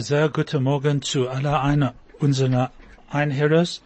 Sehr 0.00 0.30
guten 0.30 0.62
Morgen 0.62 1.02
zu 1.02 1.28
aller 1.28 1.62
einer 1.62 1.94
unserer 2.20 2.70
Einherres. 3.10 3.82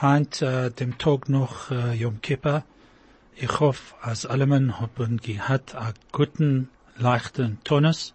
Heint, 0.00 0.40
äh, 0.40 0.70
dem 0.70 0.98
Tag 0.98 1.28
noch 1.28 1.72
äh, 1.72 1.94
Yom 1.94 2.22
Kippur. 2.22 2.62
Ich 3.34 3.58
hoffe, 3.58 3.96
als 4.00 4.24
alle 4.24 4.48
haben 4.48 5.16
gehabt 5.16 5.74
einen 5.74 5.94
guten, 6.12 6.68
leichten 6.96 7.58
Tonus. 7.64 8.14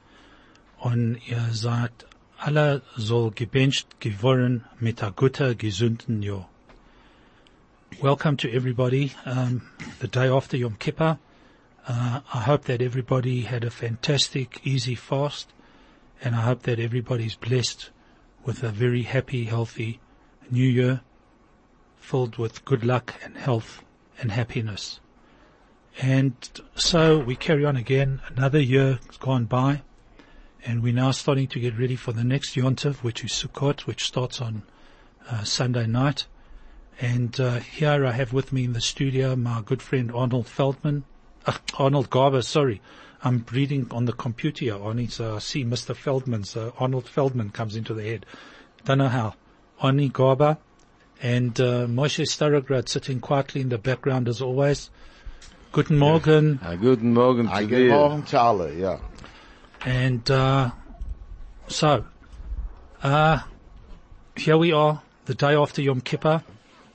Und 0.77 1.17
ihr 1.27 1.45
seid 1.51 1.91
alle 2.37 2.81
so 2.95 3.29
gebencht 3.35 3.99
geworden 3.99 4.63
mit 4.79 5.03
einem 5.03 5.13
guten, 5.13 5.57
gesunden 5.57 6.23
Jahr. 6.23 6.47
Welcome 7.99 8.37
to 8.37 8.47
everybody. 8.47 9.11
Um, 9.25 9.63
the 9.99 10.07
day 10.07 10.29
after 10.29 10.55
Yom 10.55 10.79
Kippur. 10.79 11.19
Uh, 11.89 12.21
I 12.33 12.39
hope 12.47 12.63
that 12.67 12.81
everybody 12.81 13.41
had 13.41 13.65
a 13.65 13.69
fantastic, 13.69 14.65
easy 14.65 14.95
fast 14.95 15.49
and 16.23 16.35
I 16.35 16.41
hope 16.41 16.63
that 16.63 16.79
everybody's 16.79 17.35
blessed 17.35 17.89
with 18.45 18.63
a 18.63 18.69
very 18.69 19.03
happy, 19.03 19.43
healthy 19.45 19.99
new 20.49 20.65
year 20.65 21.01
filled 21.97 22.37
with 22.37 22.65
good 22.65 22.85
luck 22.85 23.13
and 23.23 23.37
health 23.37 23.83
and 24.19 24.31
happiness. 24.31 24.99
And 26.01 26.33
so 26.75 27.19
we 27.19 27.35
carry 27.35 27.65
on 27.65 27.75
again. 27.75 28.21
Another 28.35 28.59
year 28.59 28.99
has 29.05 29.17
gone 29.17 29.45
by 29.45 29.81
and 30.65 30.81
we're 30.81 30.93
now 30.93 31.11
starting 31.11 31.47
to 31.47 31.59
get 31.59 31.77
ready 31.77 31.97
for 31.97 32.13
the 32.13 32.23
next 32.23 32.55
Yontiv, 32.55 33.03
which 33.03 33.23
is 33.23 33.31
Sukkot, 33.31 33.81
which 33.81 34.05
starts 34.05 34.39
on 34.39 34.63
uh, 35.29 35.43
Sunday 35.43 35.85
night. 35.87 36.25
And 37.01 37.37
uh, 37.39 37.59
here 37.59 38.05
I 38.05 38.11
have 38.11 38.31
with 38.31 38.53
me 38.53 38.63
in 38.63 38.73
the 38.73 38.81
studio 38.81 39.35
my 39.35 39.61
good 39.61 39.81
friend 39.81 40.11
Arnold 40.13 40.47
Feldman, 40.47 41.03
uh, 41.45 41.57
Arnold 41.77 42.09
Garber, 42.09 42.41
sorry, 42.41 42.81
I'm 43.23 43.45
reading 43.51 43.87
on 43.91 44.05
the 44.05 44.11
computer 44.11 44.65
here, 44.65 44.75
Arnie, 44.75 45.09
so 45.09 45.35
I 45.37 45.39
see 45.39 45.63
Mr. 45.63 45.95
Feldman, 45.95 46.43
so 46.43 46.73
Arnold 46.77 47.07
Feldman 47.07 47.51
comes 47.51 47.77
into 47.77 47.93
the 47.93 48.03
head. 48.03 48.25
Don't 48.83 48.97
know 48.97 49.07
how. 49.07 49.35
Arnie 49.81 50.11
Garber 50.11 50.57
and 51.21 51.57
uh, 51.61 51.87
Moshe 51.87 52.25
Starograd 52.25 52.89
sitting 52.89 53.21
quietly 53.21 53.61
in 53.61 53.69
the 53.69 53.77
background 53.77 54.27
as 54.27 54.41
always. 54.41 54.89
Guten 55.71 55.97
Morgen. 55.97 56.59
Ja, 56.61 56.75
guten 56.75 57.13
Morgen 57.13 57.47
zu 57.47 57.53
Guten 57.53 57.69
dir. 57.69 57.89
Morgen 57.89 58.27
zu 58.27 58.39
alle, 58.39 58.77
ja. 58.77 58.99
And 59.85 60.29
uh, 60.29 60.71
so, 61.67 62.05
uh, 63.01 63.39
here 64.35 64.57
we 64.57 64.73
are, 64.73 65.01
the 65.25 65.33
day 65.33 65.55
after 65.55 65.81
Yom 65.81 66.01
Kippur. 66.01 66.43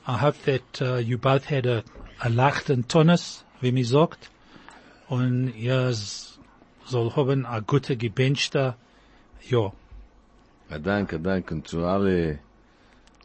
I 0.07 0.19
hope 0.19 0.37
that 0.43 0.83
uh, 0.83 0.97
you 0.97 1.17
both 1.17 1.47
had 1.47 1.67
a, 1.67 1.85
a 2.23 2.29
lacht 2.29 2.71
and 2.71 2.87
Tonus, 2.87 3.45
wie 3.61 3.71
man 3.71 3.85
sagt. 3.85 4.29
Und 5.09 5.55
ihr 5.57 5.93
soll 6.85 7.11
haben 7.17 7.47
a 7.47 7.61
gute 7.61 7.97
gebenchte 7.97 8.75
Jahr. 9.49 9.73
Ja, 10.71 10.79
danke, 10.79 11.19
danke 11.19 11.63
zu 11.63 11.85
alle, 11.85 12.39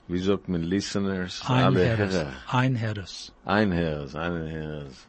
wie 0.07 0.19
sagt 0.19 0.47
man, 0.47 0.63
listeners, 0.63 1.41
alle 1.45 1.81
Einherres. 1.81 2.13
Herren, 2.15 2.33
Einherres. 2.47 3.31
Einherres, 3.45 4.15
Einherres, 4.15 5.07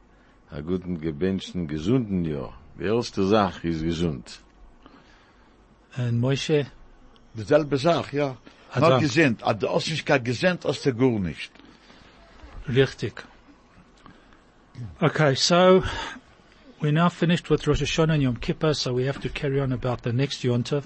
a 0.51 0.61
guten, 0.61 1.01
gebenchten, 1.01 1.69
gesunden 1.69 2.25
Jahr. 2.25 2.53
Die 2.79 2.85
erste 2.85 3.25
Sache 3.27 3.69
ist 3.69 3.83
gesund. 3.83 4.41
Und 5.97 6.19
Moshe, 6.19 6.67
Dieselbe 7.35 7.77
Sache, 7.79 8.17
ja. 8.17 8.37
Also- 8.73 8.89
Nur 8.89 8.99
gesinnt. 9.01 9.45
Ad 9.47 9.61
der 9.61 9.71
Ossigkeit 9.73 10.25
gesinnt, 10.25 10.67
als 10.67 10.83
der 10.83 10.93
Gur 10.93 11.21
nicht. 11.21 11.53
richtig. 12.69 13.25
Okay, 15.01 15.35
so 15.37 15.85
we're 16.85 16.93
now 16.93 17.09
finished 17.09 17.49
with 17.49 17.67
Rosh 17.67 17.81
Hashanah 17.81 18.13
and 18.13 18.23
Yom 18.23 18.37
Kippur, 18.37 18.75
so 18.75 18.93
we 18.93 19.07
have 19.07 19.19
to 19.23 19.31
carry 19.31 19.59
on 19.59 19.73
about 19.73 20.03
the 20.03 20.13
next 20.13 20.43
Yontif. 20.43 20.85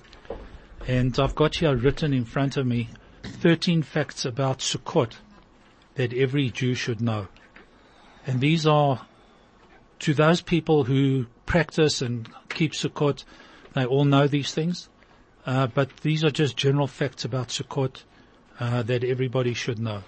And 0.86 1.18
I've 1.18 1.34
got 1.34 1.56
here 1.56 1.74
written 1.74 2.12
in 2.12 2.24
front 2.24 2.56
of 2.56 2.68
me 2.68 2.90
13 3.24 3.82
facts 3.82 4.24
about 4.24 4.60
Sukkot 4.60 5.14
that 5.96 6.12
every 6.12 6.50
Jew 6.50 6.76
should 6.76 7.00
know. 7.00 7.26
And 8.28 8.40
these 8.40 8.64
are 8.64 9.06
to 9.98 10.14
those 10.14 10.40
people 10.40 10.84
who 10.84 11.26
practice 11.46 12.00
and 12.00 12.28
keep 12.48 12.74
Sukkot, 12.74 13.24
they 13.72 13.84
all 13.84 14.04
know 14.04 14.28
these 14.28 14.54
things. 14.54 14.88
Uh, 15.44 15.66
but 15.66 15.96
these 16.02 16.22
are 16.22 16.30
just 16.30 16.56
general 16.56 16.86
facts 16.86 17.24
about 17.24 17.48
Sukkot 17.48 18.04
uh, 18.60 18.84
that 18.84 19.02
everybody 19.02 19.52
should 19.52 19.80
know. 19.80 20.04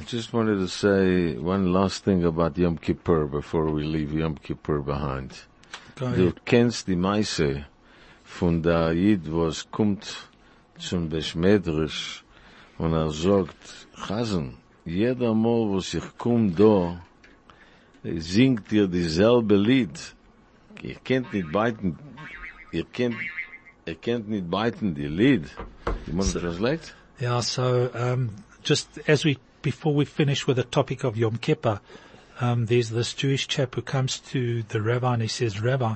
I 0.00 0.04
just 0.04 0.32
wanted 0.32 0.58
to 0.58 0.68
say 0.68 1.36
one 1.36 1.72
last 1.72 2.04
thing 2.04 2.22
about 2.22 2.56
Yom 2.56 2.78
Kippur 2.78 3.26
before 3.26 3.68
we 3.70 3.82
leave 3.82 4.12
Yom 4.12 4.36
Kippur 4.36 4.80
behind. 4.80 5.32
Du 5.96 6.32
kennst 6.44 6.86
die 6.86 6.94
Meise 6.94 7.66
von 8.22 8.62
der 8.62 8.92
Jid, 8.92 9.22
was 9.26 9.68
kommt 9.72 10.28
zum 10.78 11.08
Beschmedrisch 11.08 12.22
und 12.78 12.92
er 12.92 13.10
sagt, 13.10 13.88
Chasen, 14.06 14.58
jeder 14.84 15.34
Mal, 15.34 15.74
was 15.74 15.92
ich 15.94 16.04
komm 16.16 16.54
da, 16.54 17.00
singt 18.04 18.70
ihr 18.70 18.86
dieselbe 18.86 19.56
Lied. 19.56 20.14
Ihr 20.80 20.94
kennt 21.02 21.32
nicht 21.32 21.50
beiden, 21.50 21.98
ihr 22.70 22.84
kennt, 22.84 23.16
ihr 23.84 23.96
kennt 23.96 24.28
nicht 24.28 24.48
beiden 24.48 24.94
die 24.94 25.08
Lied. 25.08 25.50
You 26.06 26.16
want 26.16 26.32
to 26.32 26.38
translate? 26.38 26.92
Yeah, 27.20 27.40
so 27.40 27.90
um, 27.92 28.30
just 28.62 29.00
as 29.08 29.24
we 29.24 29.38
before 29.62 29.94
we 29.94 30.04
finish 30.04 30.46
with 30.46 30.56
the 30.56 30.64
topic 30.64 31.04
of 31.04 31.16
Yom 31.16 31.36
Kippur, 31.36 31.80
um, 32.40 32.66
there's 32.66 32.90
this 32.90 33.14
Jewish 33.14 33.48
chap 33.48 33.74
who 33.74 33.82
comes 33.82 34.20
to 34.20 34.62
the 34.64 34.80
rabbi 34.80 35.14
and 35.14 35.22
he 35.22 35.28
says, 35.28 35.60
"Rabbi, 35.60 35.94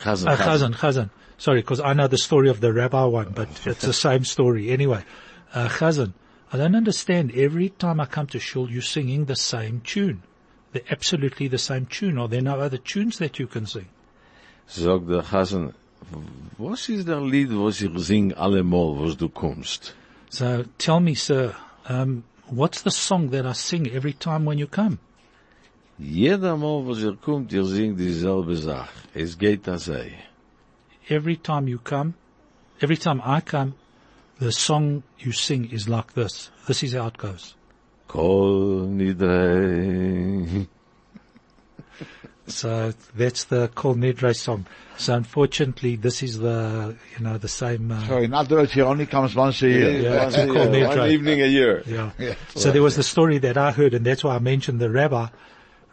Chasen, 0.00 0.28
uh, 0.28 0.36
Chazan, 0.36 0.74
Chazan, 0.74 1.10
sorry, 1.38 1.60
because 1.60 1.80
I 1.80 1.92
know 1.94 2.06
the 2.06 2.18
story 2.18 2.48
of 2.48 2.60
the 2.60 2.72
rabbi 2.72 3.04
one, 3.04 3.32
but 3.34 3.48
it's 3.66 3.84
the 3.84 3.92
same 3.92 4.24
story 4.24 4.70
anyway. 4.70 5.04
Uh, 5.54 5.68
Chazan, 5.68 6.12
I 6.52 6.58
don't 6.58 6.74
understand. 6.74 7.32
Every 7.34 7.70
time 7.70 8.00
I 8.00 8.06
come 8.06 8.26
to 8.28 8.38
shul, 8.38 8.70
you're 8.70 8.82
singing 8.82 9.24
the 9.24 9.36
same 9.36 9.80
tune, 9.80 10.22
the 10.72 10.82
absolutely 10.90 11.48
the 11.48 11.58
same 11.58 11.86
tune. 11.86 12.18
Are 12.18 12.28
there 12.28 12.42
no 12.42 12.60
other 12.60 12.78
tunes 12.78 13.18
that 13.18 13.38
you 13.38 13.46
can 13.46 13.66
sing?" 13.66 13.88
Sagt 14.66 15.08
der 15.08 15.22
Chasen, 15.22 15.74
was 16.58 16.88
ist 16.88 17.06
der 17.06 17.20
Lied, 17.20 17.50
was 17.52 17.82
ich 17.82 17.90
sing 18.04 18.32
allemal, 18.34 18.98
was 18.98 19.16
du 19.16 19.28
kommst? 19.28 19.94
So 20.28 20.64
tell 20.78 21.00
me, 21.00 21.14
sir, 21.14 21.54
um, 21.88 22.24
what's 22.48 22.82
the 22.82 22.90
song 22.90 23.30
that 23.30 23.46
I 23.46 23.52
sing 23.52 23.90
every 23.90 24.12
time 24.12 24.44
when 24.44 24.58
you 24.58 24.66
come? 24.66 24.98
Jeder 25.98 26.56
Mal, 26.56 26.84
was 26.84 27.04
er 27.04 27.16
kommt, 27.16 27.52
ihr 27.52 27.64
singt 27.64 27.98
dieselbe 27.98 28.56
Sache. 28.56 28.90
Es 29.14 29.38
geht 29.38 29.66
das 29.66 29.88
every 31.08 31.36
time 31.36 31.68
you 31.68 31.78
come, 31.78 32.14
every 32.80 32.96
time 32.96 33.20
I 33.24 33.40
come, 33.40 33.74
the 34.38 34.52
song 34.52 35.02
you 35.18 35.32
sing 35.32 35.70
is 35.70 35.88
like 35.88 36.14
this. 36.14 36.50
This 36.66 36.82
is 36.82 36.94
how 36.94 37.08
it 37.08 37.18
goes. 37.18 37.54
Kol 38.08 38.86
nidrei. 38.86 40.66
So 42.46 42.92
that's 43.16 43.44
the 43.44 43.68
Kol 43.74 43.94
Nidre 43.94 44.36
song. 44.36 44.66
So 44.98 45.14
unfortunately, 45.14 45.96
this 45.96 46.22
is 46.22 46.38
the, 46.38 46.94
you 47.16 47.24
know, 47.24 47.38
the 47.38 47.48
same, 47.48 47.90
uh, 47.90 48.06
So, 48.06 48.18
in 48.18 48.34
other 48.34 48.56
words, 48.56 48.72
he 48.72 48.82
only 48.82 49.06
comes 49.06 49.34
once 49.34 49.62
a 49.62 49.68
year. 49.68 50.00
Yeah, 50.00 50.22
once 50.24 50.36
it's 50.36 50.50
a 50.54 50.78
year, 50.78 50.86
one 50.88 51.10
evening 51.10 51.40
a 51.42 51.46
year. 51.46 51.82
yeah. 51.86 52.10
Yeah. 52.18 52.34
So 52.54 52.70
there 52.70 52.82
was 52.82 52.96
the 52.96 53.02
story 53.02 53.38
that 53.38 53.56
I 53.56 53.72
heard 53.72 53.94
and 53.94 54.04
that's 54.04 54.22
why 54.22 54.36
I 54.36 54.38
mentioned 54.40 54.80
the 54.80 54.90
rabbi. 54.90 55.28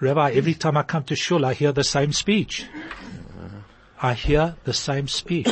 Rabbi, 0.01 0.31
every 0.31 0.53
time 0.56 0.77
I 0.77 0.83
come 0.83 1.03
to 1.06 1.15
shul, 1.15 1.45
I 1.45 1.53
hear 1.53 1.71
the 1.71 1.83
same 1.83 2.12
speech. 2.12 2.65
I 4.01 4.13
hear 4.13 4.56
the 4.63 4.74
same 4.74 5.07
speech. 5.07 5.48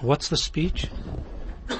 What's 0.00 0.28
the 0.28 0.36
speech? 0.36 0.90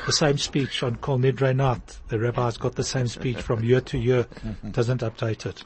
The 0.06 0.12
same 0.12 0.38
speech 0.38 0.82
on 0.82 0.96
Kol 0.96 1.19
Nidre 1.19 1.54
night. 1.54 1.98
The 2.08 2.19
rabbi's 2.19 2.56
got 2.56 2.75
the 2.75 2.84
same 2.84 3.06
speech 3.06 3.36
from 3.40 3.62
year 3.62 3.81
to 3.82 3.98
year, 3.98 4.26
doesn't 4.70 5.02
update 5.02 5.44
it. 5.46 5.62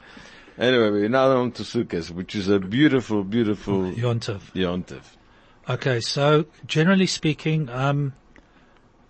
Anyway, 0.59 0.91
we're 0.91 1.09
now 1.09 1.31
on 1.37 1.53
to 1.53 1.63
Sukkot, 1.63 2.11
which 2.11 2.35
is 2.35 2.49
a 2.49 2.59
beautiful, 2.59 3.23
beautiful 3.23 3.93
Yontiv. 3.93 4.41
yontif. 4.53 5.03
Okay, 5.69 6.01
so 6.01 6.47
generally 6.65 7.07
speaking, 7.07 7.69
um, 7.69 8.13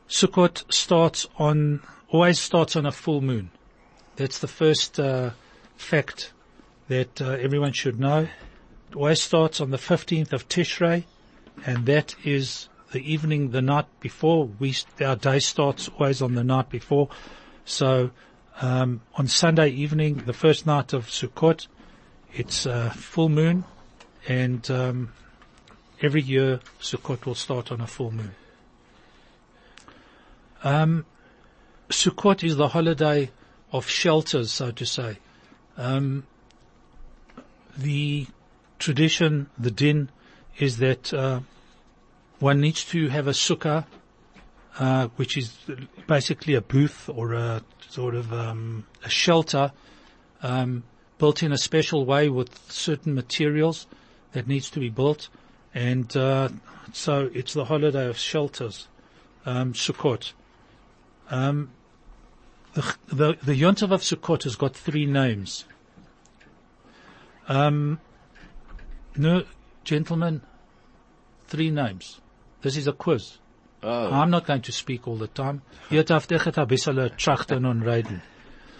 Sukkot 0.07 0.71
starts 0.71 1.25
on, 1.37 1.81
always 2.09 2.39
starts 2.39 2.75
on 2.75 2.85
a 2.85 2.91
full 2.91 3.21
moon. 3.21 3.49
That's 4.15 4.37
the 4.37 4.47
first, 4.47 4.99
uh, 4.99 5.31
fact 5.75 6.33
that 6.87 7.19
uh, 7.21 7.31
everyone 7.31 7.71
should 7.71 7.99
know. 7.99 8.27
It 8.91 8.95
always 8.95 9.21
starts 9.21 9.59
on 9.59 9.71
the 9.71 9.77
15th 9.77 10.33
of 10.33 10.47
Tishrei, 10.49 11.05
and 11.65 11.85
that 11.87 12.15
is 12.23 12.69
the 12.91 13.01
evening, 13.11 13.51
the 13.51 13.61
night 13.61 13.85
before. 13.99 14.49
We 14.59 14.75
our 15.01 15.15
day 15.15 15.39
starts 15.39 15.87
always 15.87 16.21
on 16.21 16.35
the 16.35 16.43
night 16.43 16.69
before. 16.69 17.09
So 17.65 18.11
um, 18.61 19.01
on 19.15 19.27
Sunday 19.27 19.69
evening, 19.69 20.23
the 20.25 20.33
first 20.33 20.65
night 20.65 20.93
of 20.93 21.07
Sukkot, 21.07 21.67
it's 22.33 22.65
a 22.65 22.89
full 22.91 23.29
moon, 23.29 23.63
and 24.27 24.69
um, 24.69 25.13
every 26.01 26.21
year 26.21 26.59
Sukkot 26.81 27.25
will 27.25 27.35
start 27.35 27.71
on 27.71 27.81
a 27.81 27.87
full 27.87 28.11
moon. 28.11 28.35
Um, 30.63 31.05
Sukkot 31.89 32.43
is 32.43 32.57
the 32.57 32.69
holiday 32.69 33.31
of 33.71 33.87
shelters, 33.87 34.51
so 34.51 34.71
to 34.71 34.85
say. 34.85 35.17
Um, 35.77 36.25
the 37.77 38.27
tradition, 38.77 39.49
the 39.57 39.71
din, 39.71 40.09
is 40.57 40.77
that 40.77 41.13
uh, 41.13 41.39
one 42.39 42.59
needs 42.59 42.83
to 42.85 43.07
have 43.07 43.27
a 43.27 43.31
sukkah, 43.31 43.85
uh, 44.77 45.07
which 45.15 45.37
is 45.37 45.57
basically 46.07 46.53
a 46.55 46.61
booth 46.61 47.09
or 47.09 47.33
a 47.33 47.63
sort 47.89 48.15
of 48.15 48.31
um, 48.31 48.85
a 49.03 49.09
shelter 49.09 49.71
um, 50.43 50.83
built 51.17 51.43
in 51.43 51.51
a 51.51 51.57
special 51.57 52.05
way 52.05 52.29
with 52.29 52.71
certain 52.71 53.13
materials 53.13 53.87
that 54.31 54.47
needs 54.47 54.69
to 54.69 54.79
be 54.79 54.89
built, 54.89 55.29
and 55.73 56.15
uh, 56.15 56.49
so 56.93 57.29
it's 57.33 57.53
the 57.53 57.65
holiday 57.65 58.07
of 58.07 58.17
shelters, 58.17 58.87
um, 59.45 59.73
Sukkot. 59.73 60.33
Um, 61.29 61.71
the, 62.73 62.95
the, 63.07 63.37
the 63.43 63.61
Yontav 63.61 63.91
of 63.91 64.01
Sukkot 64.01 64.43
has 64.43 64.55
got 64.55 64.75
three 64.75 65.05
names. 65.05 65.65
Um, 67.47 67.99
no, 69.15 69.43
gentlemen, 69.83 70.41
three 71.47 71.71
names. 71.71 72.21
This 72.61 72.77
is 72.77 72.87
a 72.87 72.93
quiz. 72.93 73.39
Oh, 73.81 74.11
I'm 74.11 74.29
not 74.29 74.45
going 74.45 74.61
to 74.61 74.71
speak 74.71 75.07
all 75.07 75.15
the 75.17 75.27
time. 75.27 75.61
Jy 75.89 75.97
het 75.97 76.11
afdeg 76.11 76.43
het 76.43 76.57
'n 76.57 76.65
bissel 76.67 77.09
trachten 77.15 77.65
und 77.65 77.83
reden. 77.83 78.21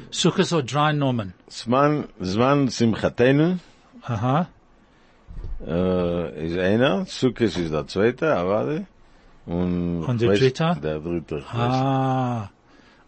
Suche 0.10 0.44
so 0.44 0.62
drei 0.62 0.92
Namen. 0.92 1.34
Zman, 1.50 2.07
Zman 2.22 2.68
Simchatenu, 2.69 3.60
Aha. 4.04 4.48
äh, 5.66 6.46
ist 6.46 6.57
einer, 6.57 7.06
Sukkot 7.06 7.57
ist 7.57 7.72
der 7.72 7.88
zweite, 7.88 8.36
Avade, 8.36 8.86
und, 9.46 10.04
Und 10.06 10.22
der 10.22 10.34
dritte? 10.36 10.78
Der 10.81 11.00
dritte. 11.00 11.44
Ah. 11.52 12.50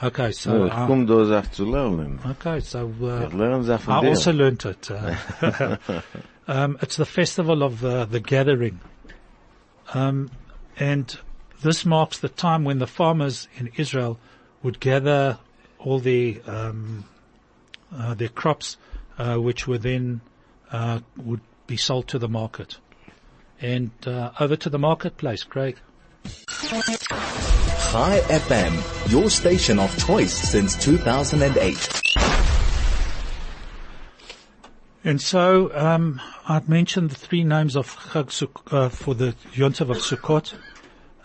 Okay, 0.00 0.32
so, 0.32 0.66
ich 0.66 0.72
uh, 0.72 0.86
komm 0.86 1.06
da 1.06 1.24
Sachen 1.26 1.52
zu 1.52 1.64
lernen. 1.64 2.18
okay, 2.30 2.60
so, 2.60 2.92
uh, 3.00 3.26
Ich 3.26 3.32
lerne 3.32 3.62
Sachen 3.62 3.84
von 3.84 3.94
I 3.98 4.00
dir. 4.00 4.08
also 4.10 4.32
learnt 4.32 4.64
it. 4.64 4.90
Uh, 4.90 5.78
um, 6.48 6.78
it's 6.80 6.96
the 6.96 7.04
festival 7.04 7.62
of 7.62 7.84
uh, 7.84 8.06
the 8.06 8.20
gathering. 8.20 8.80
Um, 9.92 10.30
and 10.78 11.18
this 11.62 11.84
marks 11.84 12.18
the 12.20 12.28
time 12.30 12.64
when 12.64 12.78
the 12.78 12.86
farmers 12.86 13.48
in 13.58 13.70
Israel 13.76 14.18
would 14.62 14.80
gather 14.80 15.38
all 15.78 15.98
the, 15.98 16.40
um, 16.46 17.04
uh, 17.94 18.14
their 18.14 18.28
crops, 18.28 18.78
uh, 19.18 19.36
which 19.36 19.66
were 19.68 19.78
then, 19.78 20.22
uh, 20.72 21.00
would 21.18 21.40
be 21.66 21.76
sold 21.76 22.08
to 22.08 22.18
the 22.18 22.28
market. 22.28 22.78
And, 23.60 23.90
uh, 24.06 24.30
over 24.40 24.56
to 24.56 24.70
the 24.70 24.78
marketplace, 24.78 25.42
Craig. 25.44 25.78
Chai 27.90 28.20
FM, 28.28 29.10
your 29.12 29.30
station 29.30 29.78
of 29.78 29.96
choice 29.98 30.32
since 30.32 30.76
2008. 30.76 32.00
And 35.02 35.20
so, 35.20 35.70
um, 35.74 36.20
I'd 36.46 36.68
mentioned 36.68 37.10
the 37.10 37.14
three 37.14 37.42
names 37.42 37.74
of 37.74 37.96
Chag 38.12 38.30
Suk- 38.30 38.72
uh, 38.72 38.90
for 38.90 39.14
the 39.14 39.34
Yontav 39.54 39.90
of 39.90 39.96
Sukkot. 39.98 40.54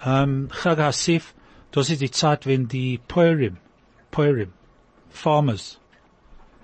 Um, 0.03 0.47
Chag 0.47 0.77
HaAsif, 0.77 1.33
das 1.71 1.89
ist 1.89 1.99
die 2.01 2.11
Zeit, 2.11 2.45
wenn 2.45 2.67
die 2.67 2.99
Poerim, 3.07 3.57
Farmers, 5.09 5.77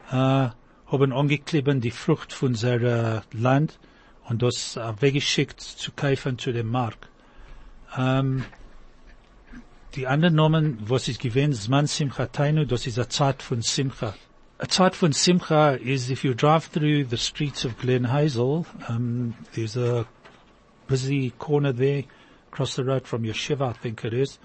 äh, 0.09 0.49
haben 0.87 1.13
angeklebt 1.13 1.83
die 1.83 1.91
Frucht 1.91 2.33
von 2.33 2.55
seiner 2.55 3.23
Land 3.33 3.77
und 4.27 4.41
das 4.41 4.77
weggeschickt 4.77 5.59
zu 5.61 5.91
kaufen 5.91 6.37
zu 6.37 6.51
dem 6.53 6.67
Markt. 6.67 7.10
Ähm, 7.97 8.45
die 9.95 10.07
anderen 10.07 10.35
Namen, 10.35 10.77
was 10.81 11.05
gewesen, 11.19 11.53
Zman 11.53 11.87
Simchatenu, 11.87 12.65
das 12.65 12.87
ist 12.87 12.97
eine 12.97 13.09
Zeit 13.09 13.41
von 13.41 13.61
Simcha. 13.61 14.13
A 14.57 14.67
Zeit 14.67 14.95
von 14.95 15.11
Simcha 15.11 15.71
is 15.71 16.09
if 16.09 16.23
you 16.23 16.33
drive 16.33 16.69
through 16.71 17.03
the 17.03 17.17
streets 17.17 17.65
of 17.65 17.77
Glen 17.79 18.11
Hazel, 18.11 18.65
um, 18.87 19.33
there's 19.53 19.75
a 19.75 20.05
busy 20.87 21.31
corner 21.39 21.73
there, 21.73 22.03
across 22.51 22.75
the 22.75 22.83
road 22.83 23.07
from 23.07 23.23
Yeshiva, 23.23 23.69
I 23.69 23.73
think 23.73 24.05
it 24.05 24.13
is, 24.13 24.37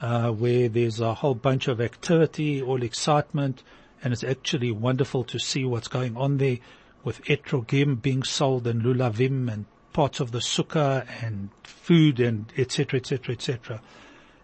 uh, 0.00 0.30
where 0.30 0.68
there's 0.68 1.00
a 1.00 1.14
whole 1.14 1.34
bunch 1.34 1.68
of 1.68 1.80
activity, 1.80 2.60
all 2.60 2.82
excitement, 2.82 3.62
and 4.04 4.12
it's 4.12 4.24
actually 4.24 4.70
wonderful 4.70 5.24
to 5.24 5.38
see 5.38 5.64
what's 5.64 5.88
going 5.88 6.16
on 6.16 6.36
there 6.36 6.58
with 7.02 7.24
etrogim 7.24 8.00
being 8.00 8.22
sold 8.22 8.66
and 8.66 8.82
lulavim 8.82 9.52
and 9.52 9.64
parts 9.92 10.20
of 10.20 10.32
the 10.32 10.38
sukkah 10.38 11.06
and 11.22 11.50
food 11.62 12.20
and 12.20 12.52
etc. 12.56 13.00
etc. 13.00 13.34
etc. 13.34 13.82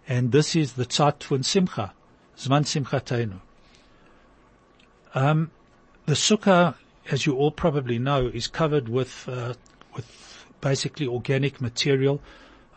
And 0.06 0.32
this 0.32 0.56
is 0.56 0.74
the 0.74 0.86
Tzat 0.86 1.22
von 1.24 1.42
Simcha, 1.42 1.92
Zman 2.36 2.64
Simchatenu. 2.64 3.40
Um, 5.14 5.50
the 6.06 6.14
sukkah, 6.14 6.74
as 7.10 7.26
you 7.26 7.36
all 7.36 7.50
probably 7.50 7.98
know, 7.98 8.26
is 8.26 8.46
covered 8.46 8.88
with 8.88 9.28
uh, 9.28 9.54
with 9.94 10.46
basically 10.60 11.06
organic 11.06 11.60
material. 11.60 12.20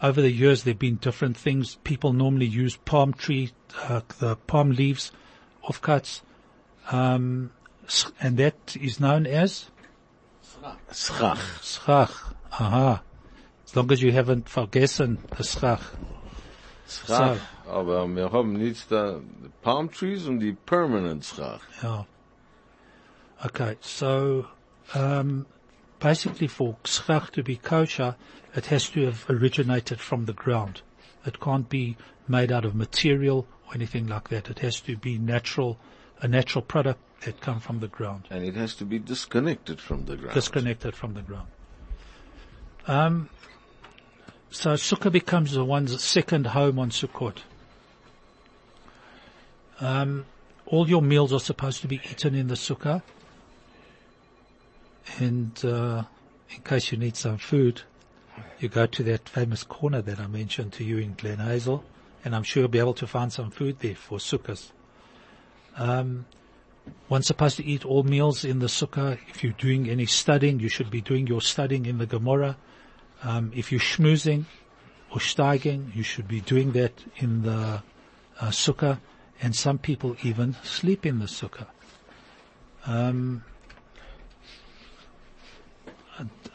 Over 0.02 0.22
the 0.22 0.32
years, 0.32 0.64
there 0.64 0.74
have 0.74 0.80
been 0.80 0.96
different 0.96 1.38
things. 1.38 1.76
People 1.84 2.12
normally 2.12 2.48
use 2.48 2.76
palm 2.76 3.14
tree, 3.14 3.52
uh, 3.84 4.02
the 4.20 4.36
palm 4.36 4.72
leaves, 4.72 5.12
offcuts, 5.64 6.22
um, 6.92 7.52
and 8.20 8.38
that 8.38 8.76
is 8.80 9.00
known 9.00 9.28
as 9.28 9.70
Schach. 10.92 11.38
schach. 11.62 12.36
Aha. 12.52 13.02
As 13.66 13.76
long 13.76 13.92
as 13.92 14.02
you 14.02 14.12
haven't 14.12 14.50
forgotten 14.50 15.18
the 15.38 15.44
schach. 15.44 15.82
Schach. 16.88 17.40
Aber 17.68 18.06
wir 18.08 18.32
haben 18.32 18.54
nicht 18.54 18.92
da, 18.92 19.22
Palm 19.62 19.90
Trees 19.90 20.28
und 20.28 20.40
die 20.40 20.54
Permanent 20.54 21.24
Schach. 21.24 21.62
Yeah. 21.82 22.06
Okay, 23.46 23.78
so 23.82 24.46
um, 24.94 25.46
basically 26.00 26.48
for 26.48 26.76
schach 26.84 27.32
to 27.32 27.44
be 27.44 27.56
kosher, 27.56 28.16
it 28.56 28.66
has 28.68 28.90
to 28.90 29.06
have 29.06 29.26
originated 29.30 30.00
from 30.00 30.26
the 30.26 30.34
ground. 30.34 30.82
It 31.26 31.40
can't 31.40 31.70
be 31.70 31.96
made 32.28 32.52
out 32.52 32.66
of 32.66 32.76
material 32.76 33.48
or 33.68 33.76
anything 33.76 34.08
like 34.08 34.30
that. 34.30 34.50
It 34.50 34.60
has 34.60 34.82
to 34.82 34.98
be 34.98 35.18
natural, 35.18 35.80
a 36.22 36.28
natural 36.28 36.62
product 36.62 37.00
that 37.26 37.40
come 37.40 37.60
from 37.60 37.80
the 37.80 37.88
ground, 37.88 38.28
And 38.30 38.44
it 38.44 38.56
has 38.56 38.76
to 38.76 38.86
be 38.86 39.00
disconnected 39.00 39.80
from 39.80 40.06
the 40.06 40.18
ground. 40.18 40.34
disconnected 40.34 40.96
from 40.96 41.14
the 41.14 41.22
ground. 41.22 41.48
Um, 42.88 43.30
so 44.50 44.74
sukkah 44.74 45.12
becomes 45.12 45.52
the 45.52 45.64
one's 45.64 46.04
second 46.04 46.48
home 46.48 46.80
on 46.80 46.90
Sukkot. 46.90 47.38
Um, 49.80 50.26
all 50.66 50.88
your 50.90 51.02
meals 51.02 51.34
are 51.34 51.40
supposed 51.40 51.82
to 51.82 51.88
be 51.88 52.02
eaten 52.10 52.36
in 52.36 52.48
the 52.48 52.56
sukkah. 52.56 53.02
And 55.20 55.64
uh, 55.66 56.04
in 56.50 56.62
case 56.64 56.92
you 56.92 56.98
need 56.98 57.16
some 57.16 57.38
food, 57.38 57.82
you 58.60 58.70
go 58.70 58.86
to 58.86 59.04
that 59.04 59.28
famous 59.28 59.64
corner 59.64 60.02
that 60.02 60.20
I 60.20 60.28
mentioned 60.28 60.74
to 60.74 60.84
you 60.84 60.98
in 60.98 61.16
Glen 61.16 61.40
Hazel, 61.40 61.84
and 62.24 62.36
I'm 62.36 62.44
sure 62.44 62.62
you'll 62.62 62.70
be 62.70 62.80
able 62.80 62.94
to 62.96 63.08
find 63.08 63.32
some 63.32 63.52
food 63.52 63.80
there 63.80 63.96
for 63.96 64.18
sukkahs. 64.20 64.72
Um, 65.78 66.26
one's 67.10 67.28
supposed 67.28 67.58
to 67.58 67.66
eat 67.66 67.86
all 67.86 68.04
meals 68.04 68.46
in 68.46 68.60
the 68.60 68.68
sukkah. 68.68 69.18
If 69.30 69.44
you're 69.44 69.54
doing 69.54 69.90
any 69.90 70.06
studying, 70.06 70.60
you 70.60 70.70
should 70.70 70.92
be 70.92 71.02
doing 71.02 71.28
your 71.28 71.42
studying 71.42 71.86
in 71.86 71.98
the 71.98 72.06
Gemara. 72.06 72.58
Um, 73.24 73.52
if 73.56 73.72
you're 73.72 73.82
schmoozing 73.82 74.46
or 75.12 75.18
steiging, 75.18 75.96
you 75.96 76.04
should 76.04 76.28
be 76.28 76.42
doing 76.42 76.72
that 76.74 76.94
in 77.18 77.44
the 77.44 77.84
uh, 78.40 78.48
sukkah. 78.48 79.00
And 79.42 79.56
some 79.56 79.78
people 79.78 80.16
even 80.24 80.56
sleep 80.64 81.06
in 81.06 81.20
the 81.20 81.26
sukkah. 81.26 81.68
Um, 82.86 83.44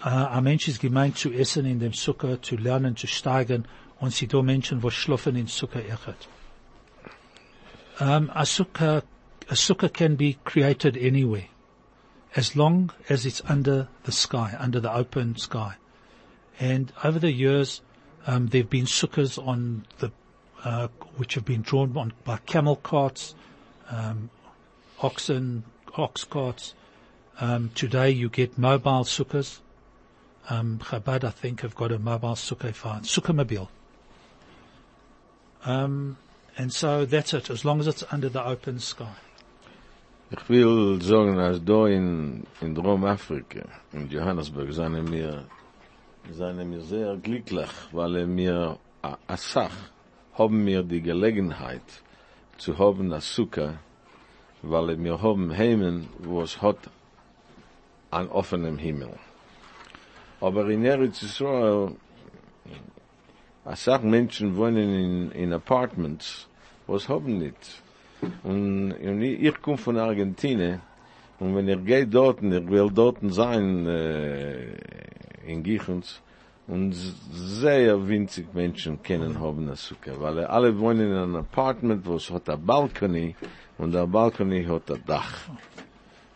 äh, 0.05 0.09
ein 0.09 0.45
Mensch 0.45 0.69
ist 0.69 0.81
gemeint 0.81 1.19
zu 1.19 1.33
essen 1.33 1.67
in 1.67 1.81
dem 1.81 1.93
Sukkah, 1.93 2.41
zu 2.43 2.57
lernen, 2.57 2.97
zu 2.97 3.07
steigen, 3.07 3.67
und 3.99 4.13
sie 4.13 4.27
da 4.27 4.43
Menschen, 4.43 4.83
wo 4.83 4.91
schlafen 4.91 5.37
in 5.37 5.47
Sukkah 5.47 5.81
echet. 5.81 6.29
Um, 7.99 8.31
a 8.35 8.45
sukkah, 8.45 9.03
a 9.49 9.55
sukkah 9.55 9.93
can 9.93 10.17
be 10.17 10.37
created 10.45 10.97
anywhere, 10.97 11.47
as 12.35 12.55
long 12.55 12.93
as 13.09 13.25
it's 13.25 13.43
under 13.49 13.89
the 14.05 14.13
sky, 14.13 14.55
under 14.59 14.81
the 14.81 14.93
open 14.93 15.37
sky. 15.37 15.77
And 16.59 16.93
over 17.05 17.19
the 17.19 17.33
years, 17.33 17.83
Um, 18.27 18.49
there 18.49 18.63
have 18.63 18.71
been 18.71 18.87
sukkahs 18.87 19.39
on 19.47 19.87
the, 19.99 20.11
uh, 20.65 20.89
which 21.17 21.35
have 21.35 21.45
been 21.45 21.63
drawn 21.63 21.97
on 21.97 22.13
by 22.25 22.39
camel 22.39 22.75
carts, 22.75 23.37
um, 23.89 24.31
oxen, 25.01 25.63
ox 25.97 26.25
carts. 26.25 26.75
Um, 27.41 27.71
today 27.75 28.11
you 28.11 28.29
get 28.29 28.59
mobile 28.59 29.05
sukkahs. 29.05 29.61
Um, 30.51 30.81
Chabad, 30.83 31.23
I 31.23 31.31
think, 31.31 31.61
have 31.61 31.77
got 31.77 31.93
a 31.93 31.99
mobile 32.01 32.35
sukkah 32.35 32.75
fine, 32.75 33.03
sukkahmobile. 33.03 33.69
Um, 35.65 36.17
and 36.59 36.73
so 36.73 37.05
that's 37.05 37.33
it, 37.33 37.49
as 37.51 37.65
long 37.65 37.79
as 37.81 37.87
it's 37.87 38.05
under 38.11 38.29
the 38.29 38.45
open 38.45 38.81
sky. 38.81 39.15
Ich 40.33 40.49
will 40.49 40.99
sagen, 41.01 41.39
als 41.39 41.61
da 41.61 41.85
in, 41.87 42.47
in 42.61 42.75
Drom-Afrika, 42.75 43.69
in 43.93 44.09
Johannesburg, 44.09 44.73
seien 44.73 45.13
wir, 45.13 45.45
seien 46.33 46.71
wir 46.71 46.81
sehr 46.81 47.17
glücklich, 47.17 47.71
weil 47.93 48.37
wir, 48.37 48.79
a, 49.03 49.17
a 49.27 49.37
Sach, 49.37 49.77
haben 50.35 50.67
wir 50.67 50.83
die 50.83 51.01
Gelegenheit 51.01 52.03
zu 52.59 52.79
haben 52.79 53.13
a 53.13 53.21
Sukkah, 53.21 53.79
weil 54.63 55.03
wir 55.03 55.23
haben 55.23 55.57
Heimen, 55.57 56.09
wo 56.19 56.43
es 56.43 56.61
hat 56.61 56.91
an 58.11 58.29
offenem 58.29 58.79
Himmel. 58.79 59.15
Aber 60.41 60.69
in 60.69 60.85
Eretz 60.85 61.23
Israel, 61.23 61.97
a 63.65 63.77
Sach 63.77 64.03
Menschen 64.03 64.57
wohnen 64.57 64.95
in, 64.95 65.31
in 65.31 65.53
Apartments, 65.53 66.49
was 66.87 67.09
haben 67.09 67.39
nicht. 67.39 67.83
Und, 68.43 68.93
und 68.93 69.23
ich, 69.23 69.63
komme 69.63 69.79
von 69.79 69.97
Argentinien, 69.97 70.81
und 71.39 71.55
wenn 71.55 71.69
ich 71.69 71.85
gehe 71.85 72.07
dort, 72.07 72.43
ich 72.43 72.69
will 72.69 72.91
dort 72.91 73.19
sein, 73.23 73.87
äh, 73.87 74.77
in 75.47 75.63
Gichens, 75.63 76.21
und 76.69 76.95
sehr 77.31 78.09
winzig 78.09 78.53
Menschen 78.53 79.03
kennen 79.03 79.41
weil 80.21 80.45
alle 80.47 80.79
wohnen 80.79 81.13
in 81.13 81.17
einem 81.17 81.37
Apartment, 81.37 82.05
wo 82.05 82.17
es 82.17 82.31
hat 82.31 82.49
ein 82.49 82.65
und 83.79 83.93
der 83.93 84.07
hat 84.69 84.91
ein 84.91 85.03
Dach. 85.07 85.33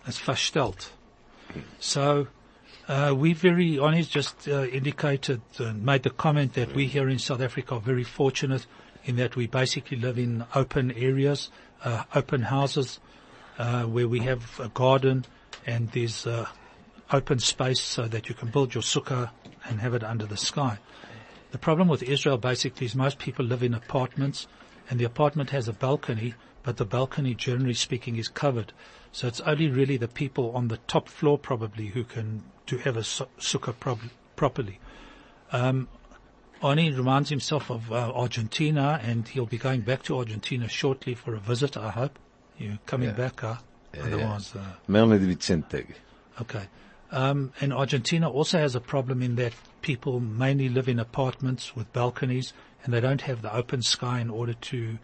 Verstellt. 0.05 0.93
So, 1.79 2.27
uh, 2.89 3.13
we 3.13 3.35
very 3.35 3.79
honest 3.79 4.15
just 4.15 4.49
uh, 4.49 4.65
indicated 4.65 5.41
and 5.59 5.85
made 5.85 6.03
the 6.03 6.11
comment 6.11 6.55
that 6.55 6.75
we 6.75 6.87
here 6.87 7.09
in 7.09 7.19
South 7.19 7.41
Africa 7.41 7.75
are 7.75 7.81
very 7.81 8.05
fortunate 8.05 8.67
in 9.05 9.17
that 9.17 9.37
we 9.37 9.47
basically 9.47 9.97
live 9.97 10.19
in 10.19 10.45
open 10.55 10.93
areas, 10.93 11.51
uh, 11.85 12.05
open 12.15 12.43
houses, 12.43 13.01
uh, 13.59 13.83
where 13.83 14.09
we 14.09 14.21
have 14.21 14.61
a 14.61 14.69
garden 14.69 15.25
and 15.67 15.91
there's 15.93 16.27
uh, 16.27 16.47
open 17.13 17.39
space 17.39 17.81
so 17.81 18.07
that 18.09 18.29
you 18.29 18.35
can 18.35 18.49
build 18.51 18.75
your 18.75 18.83
sukkah 18.83 19.31
and 19.69 19.81
have 19.81 19.95
it 19.95 20.05
under 20.05 20.27
the 20.27 20.37
sky. 20.37 20.79
The 21.51 21.59
problem 21.59 21.89
with 21.89 22.03
Israel 22.03 22.39
basically 22.39 22.87
is 22.87 22.95
most 22.95 23.19
people 23.19 23.45
live 23.45 23.63
in 23.63 23.75
apartments 23.75 24.47
and 24.89 24.99
the 25.01 25.05
apartment 25.05 25.51
has 25.51 25.69
a 25.69 25.73
balcony, 25.73 26.35
but 26.63 26.77
the 26.77 26.85
balcony 26.85 27.35
generally 27.35 27.75
speaking 27.75 28.17
is 28.17 28.29
covered. 28.29 28.73
So 29.13 29.27
it's 29.27 29.41
only 29.41 29.69
really 29.69 29.97
the 29.97 30.09
people 30.09 30.53
on 30.55 30.69
the 30.69 30.77
top 30.87 31.09
floor 31.09 31.39
probably 31.39 31.89
who 31.89 32.05
can 32.05 32.45
to 32.67 32.79
have 32.79 32.97
a 32.97 33.03
su- 33.03 33.27
sukkah 33.39 33.75
prob- 33.79 34.11
properly. 34.37 34.79
Um, 35.53 35.89
Oni 36.63 36.91
reminds 36.91 37.31
himself 37.31 37.71
of 37.71 37.91
uh, 37.91 38.13
Argentina 38.15 39.01
and 39.03 39.27
he'll 39.27 39.47
be 39.47 39.59
going 39.59 39.81
back 39.81 40.03
to 40.05 40.19
Argentina 40.19 40.69
shortly 40.69 41.15
for 41.15 41.35
a 41.35 41.41
visit, 41.41 41.77
I 41.77 41.91
hope. 41.91 42.19
You're 42.59 42.79
coming 42.87 43.09
Yeah. 43.09 43.15
back, 43.17 43.41
huh? 43.41 43.57
Otherwise, 44.01 44.55
uh, 44.55 44.61
Mehr 44.87 45.07
nicht 45.07 45.27
wie 45.27 45.37
zehn 45.37 45.69
Tage. 45.69 45.95
Okay. 46.41 46.69
Um, 47.13 47.53
and 47.61 47.73
Argentina 47.73 48.31
also 48.31 48.59
has 48.59 48.75
a 48.75 48.81
problem 48.81 49.23
in 49.23 49.37
that 49.37 49.53
people 49.83 50.21
mainly 50.21 50.69
live 50.69 50.89
in 50.89 51.01
apartments 51.01 51.75
with 51.75 51.93
balconies 51.93 52.53
and 52.85 52.95
they 52.95 53.01
don't 53.01 53.23
have 53.23 53.43
the 53.43 53.55
open 53.55 53.83
sky 53.83 54.21
in 54.21 54.31
order 54.31 54.55
to 54.55 54.99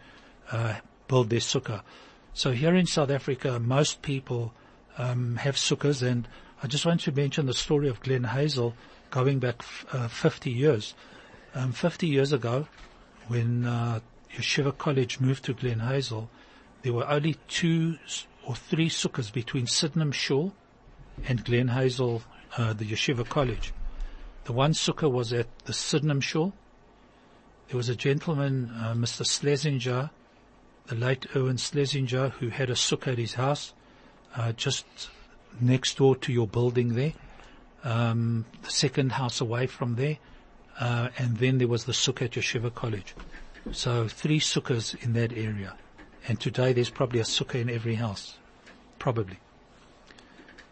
uh, 0.51 0.75
build 1.07 1.29
their 1.29 1.39
sukkah. 1.39 1.81
So 2.33 2.51
here 2.51 2.75
in 2.75 2.85
South 2.85 3.09
Africa, 3.09 3.59
most 3.59 4.01
people 4.01 4.53
um, 4.97 5.35
have 5.37 5.55
sukkahs 5.55 6.01
and 6.01 6.27
I 6.63 6.67
just 6.67 6.85
want 6.85 7.01
to 7.01 7.11
mention 7.11 7.45
the 7.45 7.53
story 7.53 7.87
of 7.89 7.99
Glen 8.01 8.23
Hazel 8.23 8.73
going 9.11 9.39
back 9.39 9.57
f- 9.59 9.85
uh, 9.91 10.07
50 10.07 10.49
years. 10.49 10.95
Um, 11.53 11.71
50 11.71 12.07
years 12.07 12.31
ago, 12.31 12.67
when 13.27 13.65
uh, 13.65 13.99
Yeshiva 14.35 14.77
College 14.77 15.19
moved 15.19 15.43
to 15.45 15.53
Glen 15.53 15.79
Hazel, 15.79 16.29
there 16.81 16.93
were 16.93 17.07
only 17.07 17.35
two 17.47 17.97
or 18.45 18.55
three 18.55 18.89
sukkahs 18.89 19.31
between 19.31 19.67
Sydenham 19.67 20.11
Shul 20.11 20.53
and 21.25 21.43
Glen 21.43 21.69
Hazel, 21.69 22.21
uh, 22.57 22.73
the 22.73 22.85
Yeshiva 22.85 23.27
College. 23.27 23.73
The 24.45 24.53
one 24.53 24.73
sukkah 24.73 25.11
was 25.11 25.33
at 25.33 25.47
the 25.65 25.73
Sydenham 25.73 26.21
Shul. 26.21 26.53
There 27.67 27.77
was 27.77 27.89
a 27.89 27.95
gentleman, 27.95 28.71
uh, 28.73 28.93
Mr. 28.93 29.25
Schlesinger, 29.25 30.09
the 30.87 30.95
late 30.95 31.27
Owen 31.35 31.57
Schlesinger, 31.57 32.29
who 32.29 32.49
had 32.49 32.69
a 32.69 32.73
sukkah 32.73 33.11
at 33.11 33.17
his 33.17 33.33
house, 33.33 33.73
uh, 34.35 34.53
just 34.53 34.85
next 35.59 35.97
door 35.97 36.15
to 36.15 36.31
your 36.31 36.47
building 36.47 36.95
there. 36.95 37.13
Um, 37.83 38.45
the 38.63 38.71
second 38.71 39.13
house 39.13 39.41
away 39.41 39.67
from 39.67 39.95
there. 39.95 40.17
Uh, 40.79 41.09
and 41.17 41.37
then 41.37 41.57
there 41.57 41.67
was 41.67 41.85
the 41.85 41.91
sukkah 41.91 42.23
at 42.23 42.31
Yeshiva 42.31 42.73
College. 42.73 43.15
So 43.71 44.07
three 44.07 44.39
sukkahs 44.39 44.95
in 45.03 45.13
that 45.13 45.33
area. 45.33 45.75
And 46.27 46.39
today 46.39 46.73
there's 46.73 46.89
probably 46.89 47.19
a 47.19 47.23
sukkah 47.23 47.55
in 47.55 47.69
every 47.69 47.95
house. 47.95 48.37
Probably. 48.99 49.39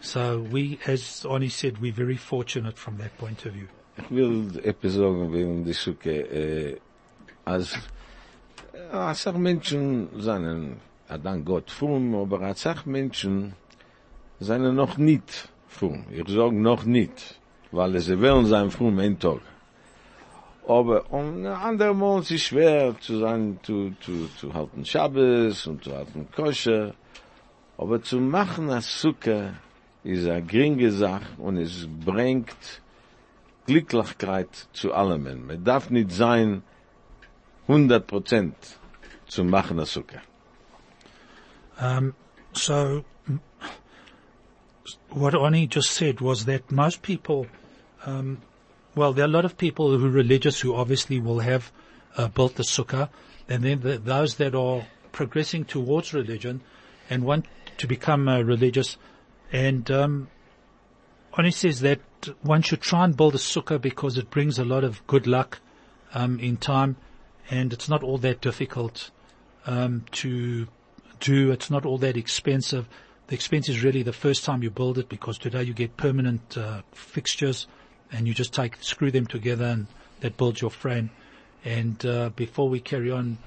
So 0.06 0.40
we, 0.52 0.78
as 0.86 1.26
Oni 1.28 1.50
said, 1.50 1.82
we're 1.82 1.92
very 1.92 2.16
fortunate 2.16 2.78
from 2.78 2.98
that 3.00 3.18
point 3.18 3.44
of 3.48 3.54
view. 3.54 3.68
Ich 3.98 4.12
will 4.12 4.52
etwas 4.64 4.94
sagen 4.94 5.34
wegen 5.34 5.66
die 5.66 5.74
Suche, 5.74 6.78
als, 7.44 7.76
a 8.92 9.16
sach 9.16 9.34
Menschen 9.34 10.10
seinen, 10.22 10.80
a 11.10 11.18
dank 11.18 11.44
Gott 11.44 11.72
frum, 11.72 12.14
aber 12.14 12.42
a 12.42 12.54
sach 12.54 12.86
Menschen 12.86 13.56
seinen 14.40 14.76
noch 14.76 14.96
nicht 14.98 15.50
frum. 15.68 16.06
Ich 16.12 16.28
sag 16.28 16.52
noch 16.52 16.86
nicht, 16.86 17.40
weil 17.72 18.00
sie 18.00 18.22
wollen 18.22 18.46
sein 18.46 18.70
frum 18.70 19.00
ein 19.00 19.18
Tag. 19.18 19.42
Aber 20.68 21.12
um 21.12 21.48
andermal 21.48 22.22
ist 22.22 22.30
es 22.30 22.44
schwer 22.44 22.96
zu 23.00 23.18
sein, 23.18 23.60
zu, 23.64 23.96
zu, 24.02 24.28
zu 24.38 24.54
halten 24.54 24.86
Shabbos 24.86 25.66
und 25.66 25.84
zu 25.84 25.96
halten 25.96 26.28
Kosher. 26.36 26.94
Aber 27.78 28.02
zu 28.04 28.20
machen 28.20 28.70
a 28.70 28.82
Sukkah 28.82 29.65
ist 30.06 30.28
a 30.28 30.40
geringe 30.40 30.92
Sache 30.92 31.26
und 31.38 31.58
es 31.58 31.88
bringt 32.06 32.82
Glücklichkeit 33.66 34.68
zu 34.74 34.94
allem. 34.94 35.48
Man 35.48 35.64
darf 35.64 35.90
nicht 35.90 36.12
sein 36.12 36.62
100% 37.68 38.52
zu 39.28 39.44
machen 39.44 39.80
a 39.80 39.86
Sukkah. 39.86 40.22
Um, 41.80 42.14
so 42.54 43.04
what 45.10 45.34
Oni 45.34 45.68
just 45.68 45.92
said 45.92 46.22
was 46.22 46.46
that 46.46 46.72
most 46.72 47.02
people, 47.02 47.48
um, 48.06 48.42
well, 48.96 49.14
there 49.14 49.26
are 49.26 49.28
a 49.28 49.32
lot 49.32 49.46
of 49.46 49.58
people 49.58 49.98
who 49.98 50.06
are 50.06 50.10
religious 50.10 50.62
who 50.62 50.76
obviously 50.76 51.20
will 51.20 51.40
have 51.40 51.72
uh, 52.18 52.28
built 52.28 52.56
the 52.56 52.64
sukkah, 52.64 53.10
and 53.50 53.64
then 53.64 53.82
the, 53.82 53.98
those 53.98 54.36
that 54.36 54.56
are 54.56 54.86
progressing 55.12 55.66
towards 55.66 56.14
religion 56.14 56.62
and 57.10 57.24
want 57.24 57.46
to 57.78 57.88
become 57.88 58.28
uh, 58.28 58.42
religious, 58.42 58.98
and 59.56 59.90
um, 59.90 60.28
Oni 61.38 61.50
says 61.50 61.80
that 61.80 62.02
one 62.42 62.62
should 62.62 62.82
try 62.82 63.06
and 63.06 63.16
build 63.16 63.36
a 63.36 63.38
sukkah 63.38 63.80
because 63.80 64.18
it 64.18 64.30
brings 64.30 64.60
a 64.60 64.66
lot 64.66 64.84
of 64.84 65.08
good 65.08 65.28
luck 65.28 65.62
um, 66.14 66.42
in 66.42 66.58
time, 66.58 66.98
and 67.50 67.72
it's 67.72 67.88
not 67.88 68.04
all 68.04 68.18
that 68.18 68.42
difficult 68.42 69.12
um, 69.66 70.04
to 70.12 70.68
do. 71.22 71.52
It's 71.52 71.72
not 71.72 71.86
all 71.86 71.98
that 72.00 72.18
expensive. 72.18 72.90
The 73.28 73.36
expense 73.36 73.70
is 73.70 73.82
really 73.82 74.04
the 74.04 74.12
first 74.12 74.44
time 74.44 74.62
you 74.62 74.70
build 74.70 74.98
it 74.98 75.08
because 75.08 75.38
today 75.38 75.64
you 75.64 75.74
get 75.74 75.96
permanent 75.96 76.58
uh, 76.58 76.82
fixtures 76.92 77.66
and 78.12 78.28
you 78.28 78.34
just 78.34 78.54
take 78.54 78.76
screw 78.84 79.10
them 79.10 79.26
together 79.26 79.66
and 79.68 79.88
that 80.20 80.36
builds 80.36 80.60
your 80.60 80.70
frame. 80.70 81.12
And 81.64 82.06
uh, 82.06 82.30
before 82.36 82.68
we 82.68 82.82
carry 82.82 83.10
on, 83.10 83.38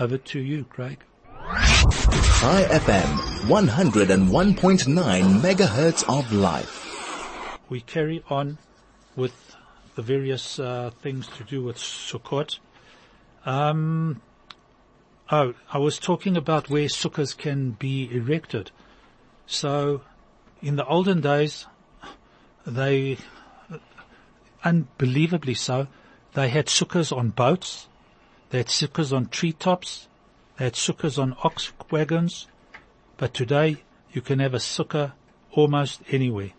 over 0.00 0.18
to 0.18 0.40
you, 0.40 0.64
Craig. 0.64 0.98
Chai 1.48 2.64
FM, 2.70 3.08
101.9 3.46 5.40
megahertz 5.40 6.04
of 6.06 6.30
life. 6.30 7.58
we 7.70 7.80
carry 7.80 8.22
on 8.28 8.58
with 9.16 9.56
the 9.94 10.02
various 10.02 10.58
uh, 10.58 10.90
things 11.00 11.26
to 11.38 11.44
do 11.44 11.62
with 11.62 11.76
Sukkot. 11.76 12.58
Um, 13.46 14.20
oh, 15.30 15.54
I 15.72 15.78
was 15.78 15.98
talking 15.98 16.36
about 16.36 16.68
where 16.68 16.86
sukkahs 16.86 17.34
can 17.36 17.70
be 17.70 18.10
erected. 18.12 18.70
So, 19.46 20.02
in 20.60 20.76
the 20.76 20.84
olden 20.84 21.22
days, 21.22 21.66
they, 22.66 23.16
unbelievably 24.62 25.54
so, 25.54 25.86
they 26.34 26.50
had 26.50 26.66
sukkahs 26.66 27.16
on 27.16 27.30
boats, 27.30 27.88
they 28.50 28.58
had 28.58 28.66
sukkahs 28.66 29.16
on 29.16 29.28
treetops, 29.28 30.07
they 30.58 30.64
had 30.64 30.74
sukkahs 30.74 31.18
on 31.18 31.36
ox 31.42 31.72
wagons, 31.90 32.48
but 33.16 33.32
today 33.32 33.82
you 34.12 34.20
can 34.20 34.40
have 34.40 34.54
a 34.54 34.58
sukkah 34.58 35.12
almost 35.52 36.02
anywhere 36.10 36.50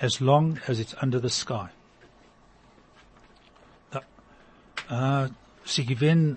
as 0.00 0.20
long 0.20 0.58
as 0.66 0.80
it's 0.80 0.94
under 1.00 1.20
the 1.20 1.30
sky. 1.30 1.70
Äh, 4.90 5.30
sie 5.64 5.86
gewinnen, 5.86 6.36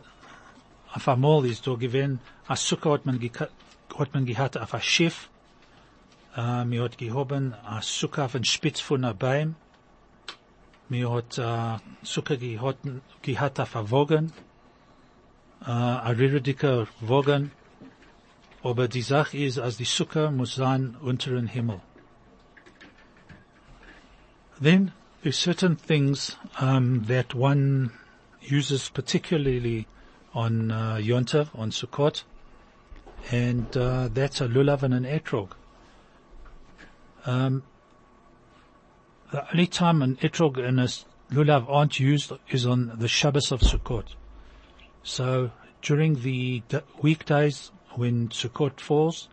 auf 0.93 1.07
einmal 1.07 1.45
ist 1.45 1.67
da 1.67 1.71
uh, 1.71 1.77
gewinnen, 1.77 2.19
a 2.47 2.55
Sukkah 2.55 2.93
hat 2.93 3.05
man, 3.05 3.19
hat 3.19 4.13
man 4.13 4.25
gehabt 4.25 4.57
auf 4.57 4.73
ein 4.73 4.81
Schiff, 4.81 5.29
äh, 6.37 6.41
uh, 6.41 6.63
mir 6.63 6.83
hat 6.83 6.97
gehoben 6.97 7.53
a 7.65 7.81
Sukkah 7.81 8.25
auf 8.25 8.31
den 8.33 8.45
Spitz 8.45 8.79
von 8.79 9.03
einer 9.03 9.13
Beim, 9.13 9.55
mir 10.87 11.11
hat 11.11 11.37
uh, 11.37 11.41
äh, 11.41 11.77
Sukkah 12.03 12.35
gehabt, 12.35 12.87
gehabt 13.23 13.59
auf 13.59 13.91
Wagen, 13.91 14.27
äh, 14.27 14.54
a 15.65 16.13
riediger 16.15 16.87
Wagen, 17.01 17.51
aber 18.63 18.87
die 18.87 19.01
Sache 19.01 19.37
ist, 19.37 19.59
als 19.59 19.77
die 19.77 19.85
Sukkah 19.85 20.31
muss 20.31 20.55
sein 20.55 20.95
unter 21.01 21.31
dem 21.31 21.47
Himmel. 21.47 21.81
Then 24.61 24.91
there's 25.21 25.37
certain 25.37 25.75
things 25.75 26.37
um, 26.59 27.05
that 27.07 27.33
one 27.33 27.91
uses 28.41 28.89
particularly 28.89 29.87
on 30.33 30.71
uh, 30.71 30.95
Yontav, 31.01 31.49
on 31.55 31.71
Sukkot, 31.71 32.23
and 33.31 33.75
uh, 33.75 34.09
that's 34.13 34.41
a 34.41 34.47
lulav 34.47 34.83
and 34.83 34.93
an 34.93 35.03
etrog. 35.03 35.51
Um, 37.25 37.63
the 39.31 39.49
only 39.51 39.67
time 39.67 40.01
an 40.01 40.17
etrog 40.17 40.57
and 40.63 40.79
a 40.79 40.87
lulav 41.33 41.67
aren't 41.69 41.99
used 41.99 42.31
is 42.49 42.65
on 42.65 42.93
the 42.97 43.07
Shabbos 43.07 43.51
of 43.51 43.61
Sukkot. 43.61 44.15
So 45.05 45.51
during 45.83 46.23
the 46.23 46.63
d- 46.67 46.79
weekdays 46.99 47.71
when 47.91 48.29
Sukkot 48.29 48.79
falls, 48.79 49.29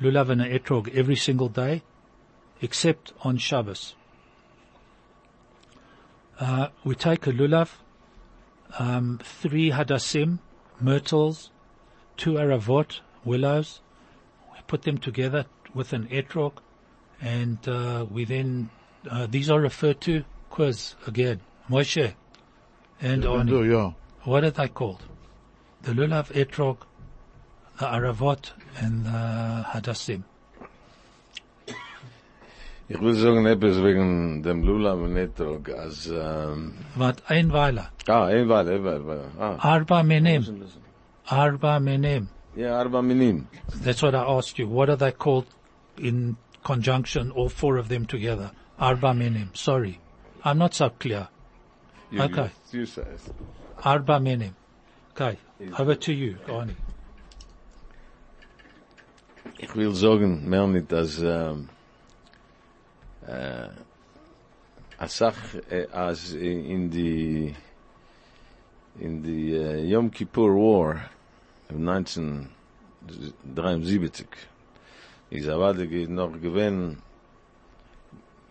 lulav 0.00 0.30
and 0.30 0.40
etrog 0.40 0.94
every 0.94 1.16
single 1.16 1.48
day, 1.48 1.82
except 2.62 3.12
on 3.22 3.36
Shabbos. 3.36 3.96
Uh, 6.38 6.68
we 6.84 6.94
take 6.94 7.26
a 7.26 7.32
lulav, 7.32 7.70
um, 8.78 9.18
three 9.24 9.72
hadassim, 9.72 10.38
myrtles, 10.80 11.50
two 12.16 12.34
aravot, 12.34 13.00
willows. 13.24 13.80
We 14.52 14.60
put 14.68 14.82
them 14.82 14.98
together 14.98 15.46
with 15.74 15.92
an 15.92 16.06
etrog, 16.06 16.52
and 17.20 17.58
uh, 17.68 18.06
we 18.08 18.24
then 18.24 18.70
uh, 19.10 19.26
these 19.26 19.50
are 19.50 19.60
referred 19.60 20.00
to 20.02 20.24
quiz 20.48 20.94
again, 21.08 21.40
Moshe 21.68 22.14
and 23.00 23.24
Oni. 23.24 23.68
yeah. 23.68 23.92
What 24.28 24.44
are 24.44 24.50
they 24.50 24.68
called? 24.68 25.00
The 25.84 25.92
lulav, 25.92 26.26
etrog, 26.34 26.78
the 27.78 27.86
aravot, 27.86 28.50
and 28.76 29.06
the 29.06 29.64
hadassim. 29.72 30.24
Ich 32.90 33.00
will 33.00 33.14
sagen 33.14 33.46
etwas 33.46 33.76
wegen 33.82 34.42
dem 34.42 34.62
Lula 34.64 34.92
und 34.94 35.14
Netrog, 35.14 35.68
als, 35.70 36.08
ähm, 36.08 36.74
What 36.94 37.22
ein 37.28 37.50
Weiler? 37.52 37.90
ah, 38.06 38.26
ein 38.26 38.48
Weile, 38.50 38.74
ein 38.76 38.84
Weile, 38.84 39.24
ah. 39.38 39.56
Arba 39.60 40.02
menem. 40.02 40.44
Arba 41.26 41.78
menem. 41.80 42.28
Ja, 42.56 42.78
Arba 42.80 43.00
Minim. 43.02 43.46
That's 43.84 44.02
what 44.02 44.14
I 44.14 44.24
asked 44.24 44.58
you. 44.58 44.66
What 44.66 44.88
are 44.90 44.96
they 44.96 45.12
called 45.12 45.46
in 45.96 46.36
conjunction, 46.64 47.30
all 47.30 47.48
four 47.48 47.76
of 47.78 47.88
them 47.88 48.04
together? 48.06 48.50
Arba 48.78 49.12
menim. 49.14 49.56
Sorry. 49.56 50.00
I'm 50.44 50.58
not 50.58 50.74
so 50.74 50.90
clear. 50.90 51.28
You- 52.10 52.22
Okay. 52.22 52.50
You 52.72 52.84
say 52.86 53.02
it. 53.02 53.20
Arba 53.82 54.18
menim. 54.18 54.54
Okay. 55.12 55.36
Over 55.78 55.94
to 55.96 56.12
you, 56.12 56.36
Gani. 56.46 56.74
Ich 59.58 59.74
will 59.74 59.92
sagen, 59.94 60.48
mehr 60.48 60.66
nicht, 60.68 60.92
dass, 60.92 61.18
ähm, 61.20 61.68
äh, 63.26 63.68
als 64.98 65.16
Sach, 65.18 65.34
äh, 65.70 65.86
als 65.90 66.32
in 66.32 66.90
die, 66.90 67.54
in 69.00 69.22
die 69.22 69.52
äh, 69.54 69.84
Yom 69.84 70.10
Kippur 70.12 70.54
War, 70.54 71.10
im 71.70 71.88
1973, 71.88 74.26
ist 75.30 75.48
Avade 75.48 75.88
ge- 75.88 76.06
noch 76.06 76.40
gewesen 76.40 77.02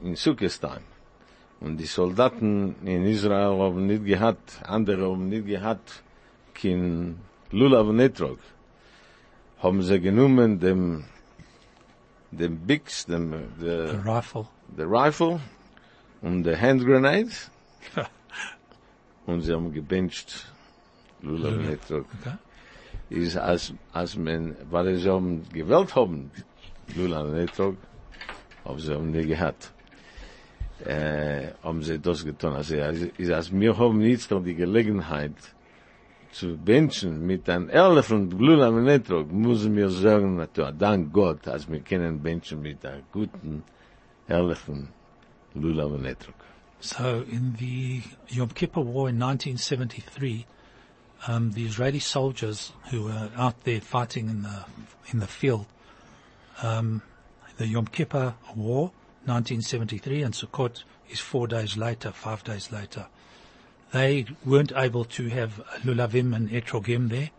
in 0.04 0.16
Sukkestheim. 0.16 0.84
Und 1.60 1.78
die 1.78 1.86
Soldaten 1.86 2.76
in 2.86 3.06
Israel 3.06 3.58
haben 3.58 3.88
nicht 3.88 4.06
gehabt, 4.06 4.62
andere 4.64 5.10
haben 5.10 5.28
nicht 5.30 5.48
gehabt, 5.48 6.04
kein 6.54 7.18
Lulav 7.52 7.88
und 7.88 8.00
Etrog. 8.00 8.40
Haben 9.60 9.82
sie 9.82 10.00
genommen 10.00 10.60
dem, 10.60 11.06
dem 12.32 12.60
Bix, 12.60 13.06
dem, 13.08 13.34
The 13.60 13.66
the, 13.66 13.98
rifle. 14.06 14.48
the 14.76 14.84
Rifle 14.84 15.40
und 16.22 16.44
der 16.44 16.62
Hand 16.62 16.86
Grenade. 16.86 17.32
und 19.26 19.42
sie 19.42 19.54
haben 19.54 19.74
gebencht 19.74 20.54
Lulav 21.24 21.54
und 21.54 21.70
Etrog. 21.70 22.06
Okay. 22.22 22.36
Ist 23.10 23.38
als, 23.38 23.74
als 23.94 24.16
man, 24.16 24.56
weil 24.70 24.98
sie 24.98 25.10
haben 25.10 25.44
gewählt 25.52 25.96
haben, 25.96 26.30
Lulav 26.96 27.26
und 27.26 27.36
Etrog, 27.38 27.78
haben 28.64 28.80
sie 28.80 28.94
haben 28.94 29.10
nicht 29.10 29.28
gehabt. 29.28 29.74
Äh, 30.86 31.54
haben 31.64 31.82
sie 31.82 32.00
das 32.00 32.24
getan. 32.24 32.54
Also, 32.54 32.76
ist, 32.76 33.32
als 33.32 33.52
wir 33.52 33.78
haben 33.78 33.98
nicht 33.98 34.30
noch 34.30 34.44
die 34.44 34.56
Gelegenheit, 34.56 35.34
zu 36.32 36.58
benchen 36.58 37.26
mit 37.26 37.50
einem 37.50 37.70
Elephant 37.70 38.38
Glula 38.38 38.70
Menetrog, 38.70 39.32
müssen 39.32 39.76
wir 39.76 39.90
sagen, 39.90 40.36
natürlich, 40.36 40.78
dank 40.78 41.12
Gott, 41.12 41.48
als 41.48 41.68
wir 41.68 41.80
können 41.80 42.22
benchen 42.22 42.62
mit 42.62 42.86
einem 42.86 43.04
guten 43.12 43.64
Glula 44.28 45.88
Menetrog. 45.88 46.36
So 46.80 47.24
in 47.32 47.56
the 47.58 48.04
Yom 48.28 48.54
Kippur 48.54 48.86
War 48.86 49.10
in 49.10 49.20
1973, 49.20 50.46
um, 51.28 51.52
the 51.54 51.66
Israeli 51.66 52.00
soldiers 52.00 52.72
who 52.92 53.06
were 53.06 53.32
out 53.36 53.56
there 53.64 53.82
fighting 53.82 54.30
in 54.30 54.44
the 54.44 54.66
in 55.12 55.20
the 55.20 55.26
field, 55.26 55.66
um, 56.62 57.02
the 57.58 57.66
Yom 57.66 57.88
Kippur 57.88 58.36
War, 58.56 58.92
1973, 59.28 60.24
and 60.24 60.34
Sukkot 60.34 60.84
is 61.10 61.20
four 61.20 61.48
days 61.48 61.78
later, 61.78 62.12
five 62.12 62.44
days 62.44 62.72
later. 62.72 63.08
They 63.92 64.26
weren't 64.46 64.74
able 64.76 65.06
to 65.06 65.28
have 65.30 65.62
lulavim 65.84 66.36
and 66.36 66.50
etrogim 66.50 67.10
there. 67.10 67.30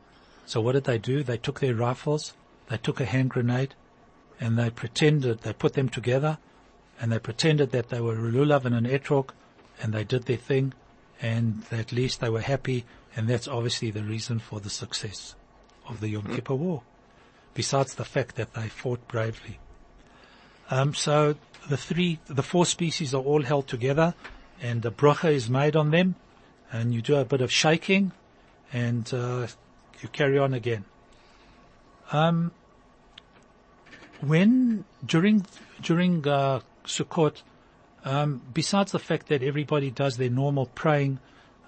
So 0.46 0.61
what 0.61 0.72
did 0.72 0.85
they 0.85 0.98
do? 0.98 1.22
They 1.22 1.37
took 1.37 1.61
their 1.61 1.74
rifles, 1.74 2.35
they 2.68 2.79
took 2.79 3.01
a 3.01 3.05
hand 3.05 3.31
grenade, 3.31 3.74
and 4.40 4.59
they 4.59 4.70
pretended, 4.70 5.40
they 5.40 5.53
put 5.53 5.74
them 5.74 5.88
together, 5.88 6.38
and 7.01 7.12
they 7.12 7.18
pretended 7.18 7.70
that 7.72 7.90
they 7.90 8.01
were 8.01 8.16
lulav 8.16 8.64
and 8.64 8.74
an 8.74 8.87
etrog, 8.87 9.31
and 9.81 9.92
they 9.92 10.05
did 10.05 10.24
their 10.24 10.37
thing, 10.37 10.72
and 11.20 11.64
at 11.70 11.92
least 11.92 12.20
they 12.20 12.31
were 12.31 12.40
happy, 12.40 12.85
and 13.14 13.29
that's 13.29 13.48
obviously 13.48 13.90
the 13.90 14.03
reason 14.03 14.38
for 14.38 14.61
the 14.61 14.70
success 14.70 15.35
of 15.87 16.01
the 16.01 16.09
Yom 16.09 16.35
Kippur 16.35 16.55
War. 16.55 16.83
Besides 17.55 17.94
the 17.94 18.05
fact 18.05 18.37
that 18.37 18.55
they 18.55 18.68
fought 18.68 19.07
bravely. 19.09 19.59
Um, 20.70 20.94
so 20.94 21.37
the 21.68 21.76
three, 21.76 22.18
the 22.26 22.42
four 22.42 22.66
species 22.66 23.14
are 23.14 23.22
all 23.22 23.42
held 23.42 23.68
together, 23.68 24.14
and 24.61 24.85
a 24.85 24.90
bracha 24.90 25.33
is 25.33 25.48
made 25.48 25.76
on 25.76 25.90
them, 25.90 26.14
and 26.72 26.94
you 26.94 27.02
do 27.02 27.16
a 27.16 27.24
bit 27.24 27.40
of 27.40 27.52
shaking, 27.52 28.12
and 28.72 29.12
uh, 29.12 29.46
you 30.00 30.09
carry 30.09 30.38
on 30.38 30.54
again. 30.54 30.85
Um, 32.11 32.52
when 34.20 34.85
during 35.04 35.46
during 35.83 36.26
uh, 36.26 36.61
Sukkot, 36.85 37.42
um, 38.04 38.42
besides 38.52 38.92
the 38.92 38.98
fact 38.98 39.28
that 39.28 39.42
everybody 39.42 39.90
does 39.90 40.16
their 40.16 40.31
normal 40.31 40.66
praying, 40.66 41.20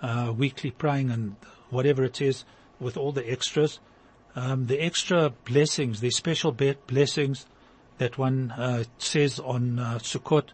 uh, 0.03 0.33
weekly 0.37 0.71
praying 0.71 1.11
and 1.11 1.37
whatever 1.69 2.03
it 2.03 2.21
is, 2.21 2.45
with 2.81 2.97
all 2.97 3.13
the 3.13 3.31
extras, 3.31 3.79
um, 4.35 4.67
the 4.67 4.83
extra 4.83 5.31
blessings, 5.45 6.01
the 6.01 6.11
special 6.11 6.53
blessings 6.53 7.47
that 8.01 8.17
one 8.17 8.51
uh, 8.53 8.83
says 8.97 9.39
on 9.39 9.79
uh, 9.79 9.99
Sukkot, 9.99 10.49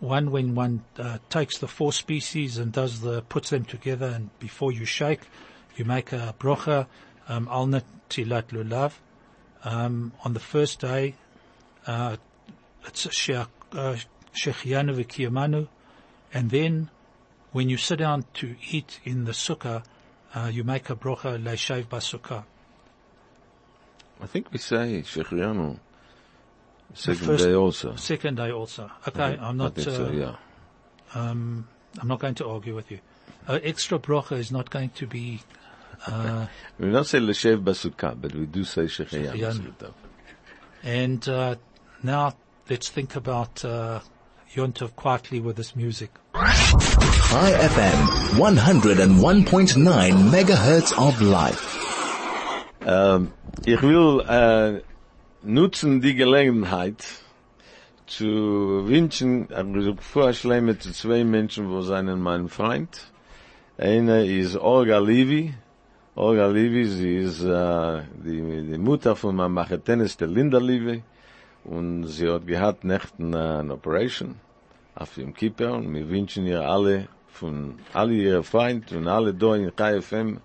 one 0.00 0.30
when 0.30 0.54
one 0.54 0.84
uh, 0.98 1.16
takes 1.30 1.56
the 1.56 1.66
four 1.66 1.94
species 1.94 2.58
and 2.58 2.72
does 2.72 3.00
the 3.00 3.22
puts 3.22 3.48
them 3.48 3.64
together, 3.64 4.06
and 4.06 4.28
before 4.38 4.70
you 4.70 4.84
shake, 4.84 5.20
you 5.76 5.86
make 5.86 6.12
a 6.12 6.34
brocha 6.38 6.86
um, 7.26 7.48
al 7.50 7.66
lulav. 7.66 8.92
Um, 9.64 10.12
on 10.24 10.34
the 10.34 10.40
first 10.40 10.80
day, 10.80 11.14
uh, 11.86 12.16
it's 12.86 13.06
Shechianu 13.06 13.50
uh, 13.72 13.96
v'kiyamanu, 14.34 15.68
and 16.34 16.50
then 16.50 16.90
when 17.52 17.70
you 17.70 17.78
sit 17.78 17.98
down 17.98 18.26
to 18.34 18.56
eat 18.70 19.00
in 19.04 19.24
the 19.24 19.32
sukkah, 19.32 19.84
uh, 20.34 20.50
you 20.52 20.64
make 20.64 20.90
a 20.90 20.96
brocha 20.96 21.42
leishav 21.42 21.86
basukah. 21.86 22.44
I 24.20 24.26
think 24.26 24.52
we 24.52 24.58
say 24.58 25.02
Shechianu, 25.02 25.78
second 26.94 27.26
first- 27.26 27.44
day 27.44 27.54
also. 27.54 27.94
Second 27.96 28.36
day 28.36 28.50
also. 28.50 28.90
Okay, 29.08 29.36
I'm 29.40 29.42
I 29.44 29.52
not. 29.52 29.74
think 29.74 29.88
so, 29.88 30.06
uh, 30.06 30.10
yeah. 30.10 30.34
um, 31.14 31.66
I'm 32.00 32.08
not 32.08 32.18
going 32.20 32.34
to 32.36 32.46
argue 32.48 32.74
with 32.74 32.90
you. 32.90 32.98
Uh, 33.48 33.58
extra 33.62 33.98
brocha 33.98 34.36
is 34.38 34.50
not 34.52 34.70
going 34.70 34.90
to 34.90 35.06
be. 35.06 35.40
Uh, 36.06 36.46
We 36.78 36.90
don't 36.90 37.04
say 37.06 37.18
Leshev 37.18 37.62
Basukah, 37.64 38.14
but 38.20 38.34
we 38.34 38.46
do 38.46 38.64
say 38.64 38.82
Shechianu. 38.82 39.32
Shechianu. 39.32 39.92
and 40.82 41.28
uh, 41.28 41.56
now 42.02 42.34
let's 42.68 42.88
think 42.88 43.16
about 43.16 43.64
uh, 43.64 44.00
Yontov 44.54 44.94
quietly 44.96 45.40
with 45.40 45.56
this 45.56 45.76
music. 45.76 46.10
Chai 46.34 47.52
FM, 47.52 48.06
101.9 48.38 50.30
megahertz 50.30 50.92
of 50.98 51.20
life. 51.20 51.76
Ähm, 52.86 53.32
ich 53.66 53.82
will 53.82 54.20
äh, 54.26 54.80
nutzen 55.42 56.00
die 56.00 56.14
Gelegenheit 56.14 57.04
zu 58.06 58.86
wünschen, 58.86 59.48
also 59.52 59.94
vorschläge 59.96 60.78
zu 60.78 60.92
zwei 60.92 61.24
Menschen, 61.24 61.70
wo 61.70 61.80
seien 61.82 62.20
mein 62.20 62.48
Freund. 62.48 63.10
Einer 63.78 64.24
ist 64.24 64.56
Olga 64.56 64.98
Levy. 64.98 65.54
Olga 66.16 66.48
Levy, 66.48 66.84
sie 66.86 67.16
ist 67.18 67.42
äh, 67.42 68.02
die, 68.24 68.66
die 68.70 68.78
Mutter 68.78 69.16
von 69.16 69.36
meinem 69.36 69.54
Machetennis, 69.54 70.16
der 70.16 70.28
Linda 70.28 70.58
Levy. 70.58 71.02
Und 71.64 72.04
sie 72.04 72.28
hat 72.28 72.46
gehabt 72.46 72.84
nächten 72.84 73.32
äh, 73.32 73.36
eine 73.36 73.74
Operation 73.74 74.34
auf 74.94 75.14
dem 75.14 75.32
Kippur. 75.32 75.72
Und 75.72 75.94
wir 75.94 76.08
wünschen 76.08 76.46
ihr 76.46 76.68
alle, 76.68 77.08
von 77.28 77.78
alle 77.94 78.12
ihre 78.12 78.42
Freunde 78.42 78.98
und 78.98 79.06
alle 79.08 79.32
da 79.32 79.54
in 79.54 79.74
KFM, 79.74 80.40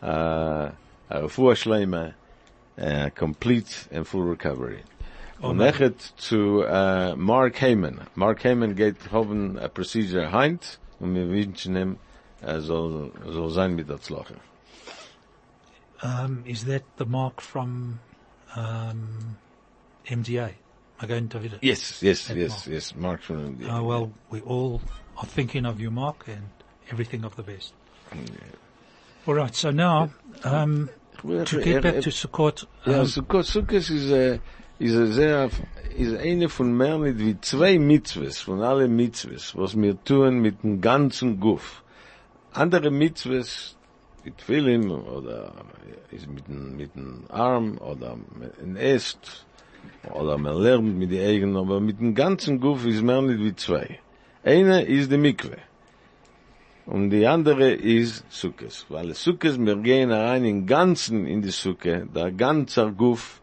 äh, 0.00 0.06
eine 0.06 1.28
Vorschläge, 1.28 2.14
uh, 2.78 3.10
complete 3.14 3.88
and 3.92 4.06
full 4.06 4.22
recovery. 4.22 4.82
Und 5.40 5.56
nachher 5.56 5.92
zu 6.16 6.62
uh, 6.64 7.16
Mark 7.16 7.60
Heyman. 7.60 8.00
Mark 8.14 8.44
Heyman 8.44 8.76
geht 8.76 9.10
haben 9.10 9.58
a 9.58 9.68
procedure 9.68 10.30
heint 10.30 10.78
und 11.00 11.14
wir 11.16 11.28
wünschen 11.28 11.76
ihm, 11.76 11.96
er 12.40 12.60
soll, 12.60 13.10
soll 13.26 13.50
sein 13.50 13.74
mit 13.74 13.88
der 13.88 14.00
Zlache. 14.00 14.36
Um, 16.02 16.42
is 16.46 16.64
that 16.64 16.82
the 16.98 17.04
mark 17.04 17.40
from 17.40 18.00
um, 18.56 19.36
MDA? 20.08 20.46
Am 20.48 20.54
I 21.00 21.06
going 21.06 21.28
to 21.28 21.38
it? 21.38 21.58
Yes, 21.60 22.02
yes, 22.02 22.26
That 22.28 22.36
yes, 22.36 22.50
Mark. 22.50 22.66
yes, 22.68 22.94
Mark 22.96 23.22
from 23.22 23.58
the, 23.58 23.68
Uh, 23.68 23.82
well, 23.82 24.12
we 24.30 24.40
all 24.42 24.80
are 25.16 25.26
thinking 25.26 25.64
of 25.66 25.80
you, 25.80 25.90
Mark, 25.90 26.26
and 26.28 26.48
everything 26.90 27.24
of 27.24 27.34
the 27.36 27.42
best. 27.42 27.72
All 29.26 29.34
right, 29.34 29.54
so 29.54 29.70
now, 29.70 30.10
um, 30.44 30.88
to 31.22 31.60
get 31.60 31.82
back 31.82 32.00
to 32.02 32.10
Sukkot, 32.10 32.66
Sukkot, 32.84 33.44
Sukkot 33.44 33.90
ist, 33.90 34.10
äh, 34.10 34.38
ist 34.78 34.96
ein 34.96 35.12
sehr, 35.12 35.50
ist 35.96 36.16
eine 36.16 36.48
von 36.48 36.76
mehr 36.76 36.98
nicht 36.98 37.18
wie 37.18 37.40
zwei 37.40 37.78
Mitzvahs, 37.78 38.40
von 38.40 38.60
alle 38.62 38.88
Mitzvahs, 38.88 39.56
was 39.56 39.76
wir 39.76 40.02
tun 40.04 40.40
mit 40.40 40.62
dem 40.62 40.80
ganzen 40.80 41.38
Guff. 41.38 41.82
Andere 42.52 42.90
Mitzvahs, 42.90 43.76
mit 44.24 44.38
Tfilin, 44.38 44.90
oder 44.90 45.52
ist 46.10 46.28
mit 46.28 46.46
dem, 46.48 46.76
mit 46.76 46.94
dem 46.94 47.24
Arm, 47.28 47.78
oder 47.78 48.16
mit 48.38 48.60
dem 48.60 48.76
Est, 48.76 49.46
oder 50.12 50.36
man 50.38 50.56
lernt 50.56 50.98
mit 50.98 51.10
den 51.12 51.24
Augen, 51.28 51.56
aber 51.56 51.80
mit 51.80 52.00
dem 52.00 52.14
ganzen 52.14 52.60
Guff 52.60 52.84
ist 52.84 53.02
mehr 53.02 53.22
nicht 53.22 53.40
wie 53.40 53.54
zwei. 53.54 54.00
Eine 54.44 54.82
ist 54.82 55.10
die 55.12 55.18
Mikve. 55.18 55.58
Und 56.86 57.10
die 57.10 57.26
andere 57.26 57.70
ist 57.70 58.24
Sukkes. 58.28 58.86
Weil 58.88 59.14
Sukkes, 59.14 59.58
wir 59.58 59.76
gehen 59.76 60.10
rein 60.10 60.44
im 60.44 60.66
Ganzen 60.66 61.26
in 61.26 61.42
die 61.42 61.50
Sukke. 61.50 62.06
Der 62.14 62.32
ganze 62.32 62.92
Guff 62.92 63.40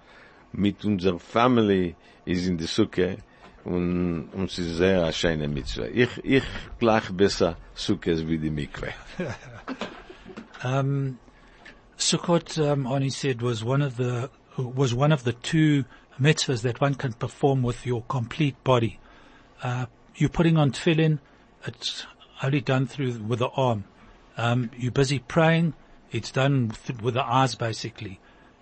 mit 0.52 0.84
unserer 0.84 1.20
Family 1.20 1.96
ist 2.26 2.48
in 2.48 2.58
die 2.58 2.66
Sukke. 2.66 3.18
Und, 3.64 4.30
es 4.46 4.60
ist 4.60 4.78
sehr 4.78 5.04
eine 5.04 5.14
schöne 5.14 5.48
Mitzvah. 5.48 5.88
Ich, 5.88 6.10
ich 6.24 6.44
gleich 6.80 7.10
besser 7.12 7.56
Sukkes 7.74 8.28
wie 8.28 8.38
die 8.38 8.50
Mikve. 8.50 8.94
Um, 10.62 11.18
Sukkot, 11.98 12.58
um, 12.58 12.86
Ani 12.86 13.10
said, 13.10 13.42
was 13.42 13.64
one 13.64 13.82
of 13.82 13.96
the 13.96 14.30
was 14.58 14.94
one 14.94 15.14
of 15.14 15.24
the 15.24 15.32
two 15.32 15.86
mitzvahs 16.20 16.64
that 16.64 16.82
one 16.82 16.96
can 16.96 17.14
perform 17.14 17.64
with 17.64 17.86
your 17.86 18.04
complete 18.10 18.62
body. 18.66 19.00
Uh, 19.64 19.86
you're 20.16 20.30
putting 20.30 20.58
on 20.58 20.72
tefillin; 20.72 21.20
it's 21.66 22.06
only 22.42 22.62
done 22.62 22.88
through 22.88 23.20
with 23.20 23.40
the 23.40 23.50
arm. 23.50 23.86
Um, 24.38 24.72
you're 24.78 24.92
busy 24.92 25.20
praying; 25.20 25.74
it's 26.12 26.32
done 26.32 26.72
with, 27.02 27.14
the 27.14 27.24
eyes, 27.24 27.56
basically. 27.56 28.20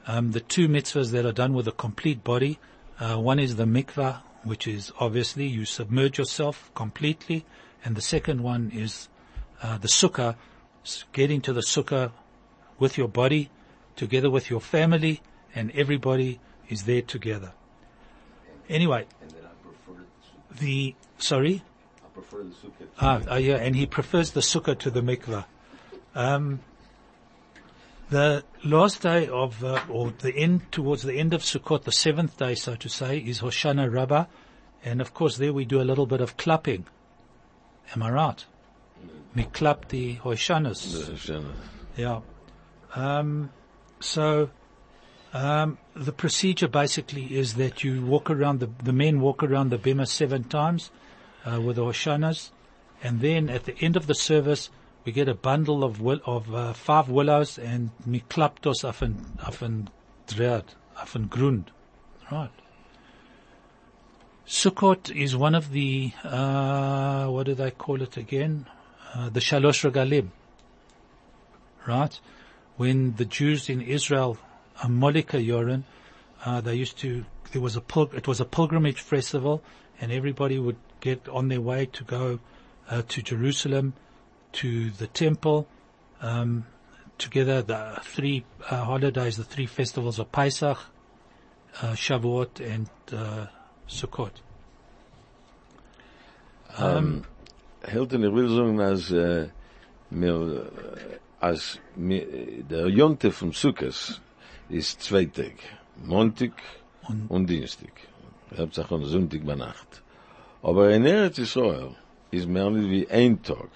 Um, 0.07 0.31
the 0.31 0.39
two 0.39 0.67
mitzvahs 0.67 1.11
that 1.11 1.25
are 1.25 1.31
done 1.31 1.53
with 1.53 1.65
the 1.65 1.71
complete 1.71 2.23
body, 2.23 2.59
uh, 2.99 3.17
one 3.17 3.39
is 3.39 3.55
the 3.57 3.65
mikvah, 3.65 4.21
which 4.43 4.67
is 4.67 4.91
obviously 4.99 5.45
you 5.45 5.65
submerge 5.65 6.17
yourself 6.17 6.71
completely, 6.73 7.45
and 7.83 7.95
the 7.95 8.01
second 8.01 8.41
one 8.41 8.71
is 8.73 9.09
uh, 9.61 9.77
the 9.77 9.87
sukkah, 9.87 10.35
getting 11.11 11.41
to 11.41 11.53
the 11.53 11.61
sukkah 11.61 12.11
with 12.79 12.97
your 12.97 13.07
body, 13.07 13.49
together 13.95 14.29
with 14.29 14.49
your 14.49 14.61
family, 14.61 15.21
and 15.53 15.71
everybody 15.71 16.39
is 16.69 16.83
there 16.83 17.01
together. 17.01 17.51
Anyway, 18.69 19.05
the 20.59 20.95
sorry, 21.17 21.63
prefer 22.17 22.43
the 22.43 22.49
Sukkah. 22.49 22.87
ah, 22.99 23.21
ah, 23.29 23.35
yeah, 23.35 23.55
and 23.55 23.75
he 23.75 23.85
prefers 23.85 24.31
the 24.31 24.41
sukkah 24.41 24.77
to 24.79 24.89
the 24.89 25.01
mikvah. 25.01 25.45
Um, 26.15 26.59
the 28.09 28.43
last 28.63 29.01
day 29.01 29.27
of, 29.27 29.63
uh, 29.63 29.81
or 29.89 30.11
the 30.19 30.35
end, 30.35 30.71
towards 30.71 31.03
the 31.03 31.15
end 31.15 31.33
of 31.33 31.41
Sukkot, 31.41 31.83
the 31.83 31.91
seventh 31.91 32.37
day, 32.37 32.55
so 32.55 32.75
to 32.75 32.89
say, 32.89 33.17
is 33.19 33.41
Hoshana 33.41 33.91
Rabbah, 33.91 34.25
and 34.83 35.01
of 35.01 35.13
course 35.13 35.37
there 35.37 35.53
we 35.53 35.65
do 35.65 35.81
a 35.81 35.83
little 35.83 36.05
bit 36.05 36.21
of 36.21 36.37
clapping. 36.37 36.85
Am 37.93 38.01
I 38.01 38.09
right? 38.09 38.45
We 39.35 39.43
clap 39.43 39.89
the 39.89 40.15
Hoshanas. 40.15 41.53
Yeah. 41.95 42.21
Um, 42.95 43.51
so, 43.99 44.49
um, 45.33 45.77
the 45.95 46.13
procedure 46.13 46.67
basically 46.67 47.37
is 47.37 47.55
that 47.55 47.83
you 47.83 48.03
walk 48.03 48.29
around 48.29 48.59
the, 48.59 48.69
the 48.83 48.93
men 48.93 49.19
walk 49.19 49.43
around 49.43 49.69
the 49.69 49.77
bima 49.77 50.07
seven 50.07 50.45
times, 50.45 50.89
uh, 51.47 51.61
with 51.61 51.77
the 51.77 51.83
Hoshanas, 51.83 52.51
and 53.01 53.21
then 53.21 53.49
at 53.49 53.65
the 53.65 53.77
end 53.79 53.95
of 53.95 54.07
the 54.07 54.15
service, 54.15 54.69
we 55.05 55.11
get 55.11 55.29
a 55.29 55.33
bundle 55.33 55.83
of 55.83 56.01
will, 56.01 56.19
of 56.25 56.53
uh, 56.53 56.73
five 56.73 57.09
willows 57.09 57.57
and 57.57 57.91
mi 58.05 58.23
klaptos 58.29 58.83
auf 58.83 59.01
ein, 59.01 59.39
auf 59.45 59.61
ein 59.61 59.89
Draht, 60.27 60.75
auf 61.01 61.15
ein 61.15 61.29
Grund. 61.29 61.71
Right. 62.29 62.51
Sukkot 64.45 65.15
is 65.15 65.35
one 65.35 65.55
of 65.55 65.71
the, 65.71 66.11
uh, 66.23 67.27
what 67.27 67.45
do 67.45 67.53
they 67.53 67.71
call 67.71 68.01
it 68.01 68.17
again? 68.17 68.65
Uh, 69.13 69.29
the 69.29 69.39
Shalosh 69.39 69.89
Regalim. 69.89 70.29
Right? 71.85 72.19
When 72.75 73.15
the 73.15 73.25
Jews 73.25 73.69
in 73.69 73.81
Israel, 73.81 74.37
a 74.83 74.87
Molika 74.87 75.43
Yoren, 75.45 75.83
uh, 76.45 76.61
they 76.61 76.75
used 76.75 76.97
to, 76.99 77.25
there 77.51 77.61
was 77.61 77.77
a 77.77 77.83
it 78.13 78.27
was 78.27 78.41
a 78.41 78.45
pilgrimage 78.45 78.99
festival 78.99 79.63
and 80.01 80.11
everybody 80.11 80.59
would 80.59 80.77
get 80.99 81.27
on 81.29 81.47
their 81.47 81.61
way 81.61 81.85
to 81.85 82.03
go, 82.03 82.39
uh, 82.89 83.01
to 83.07 83.21
Jerusalem, 83.21 83.93
to 84.53 84.89
the 84.91 85.07
temple, 85.07 85.67
um, 86.21 86.65
together 87.17 87.61
the 87.61 87.99
three 88.03 88.45
uh, 88.69 88.83
holidays, 88.83 89.37
the 89.37 89.43
three 89.43 89.65
festivals 89.65 90.19
of 90.19 90.31
Pesach, 90.31 90.77
uh, 91.81 91.93
Shavuot 91.93 92.59
and, 92.59 92.89
uh, 93.11 93.47
Sukkot. 93.87 94.31
Hilton, 97.87 98.23
ich 98.23 98.33
will 98.33 98.49
sagen, 98.49 98.81
als, 98.81 99.11
äh, 99.11 99.49
mir, 100.09 100.71
als, 101.39 101.79
der 101.95 102.87
Jonte 102.89 103.31
vom 103.31 103.53
Sukkes 103.53 104.19
ist 104.69 105.01
zweitig. 105.01 105.53
Montag 106.03 106.51
und, 107.29 107.47
Dienstag. 107.47 107.93
Hauptsache 108.57 108.93
on 108.93 109.05
Sonntag 109.05 109.45
bei 109.45 109.55
Nacht. 109.55 110.03
Aber 110.61 110.91
in 110.91 111.05
Eretz 111.05 111.37
Israel 111.37 111.91
ist 112.31 112.47
mehr 112.47 112.69
nicht 112.69 112.89
wie 112.89 113.07
ein 113.09 113.41
Tag. 113.41 113.69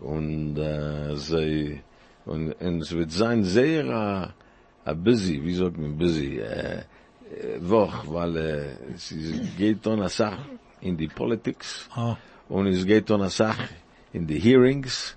Und, 0.00 0.58
äh, 0.58 1.16
sie, 1.16 1.80
und, 2.24 2.52
und 2.52 2.80
es 2.82 2.92
wird 2.92 3.10
sein 3.12 3.44
sehr, 3.44 3.84
äh, 3.84 4.88
a 4.90 4.94
busy, 4.94 5.42
wie 5.42 5.54
sagt 5.54 5.78
man 5.78 5.96
busy, 5.96 6.38
äh, 6.38 6.78
äh, 6.78 7.60
Woch, 7.60 8.04
weil, 8.08 8.36
äh, 8.36 8.94
es 8.94 9.14
geht 9.56 9.84
dann 9.86 10.00
eine 10.00 10.08
Sache 10.08 10.44
in 10.80 10.96
die 10.96 11.08
Politics. 11.08 11.88
Oh, 11.96 12.16
und 12.48 12.66
es 12.66 12.84
geht 12.84 13.10
um 13.10 13.20
eine 13.20 13.30
Sache 13.30 13.68
in 14.12 14.26
die 14.26 14.38
Hearings. 14.38 15.16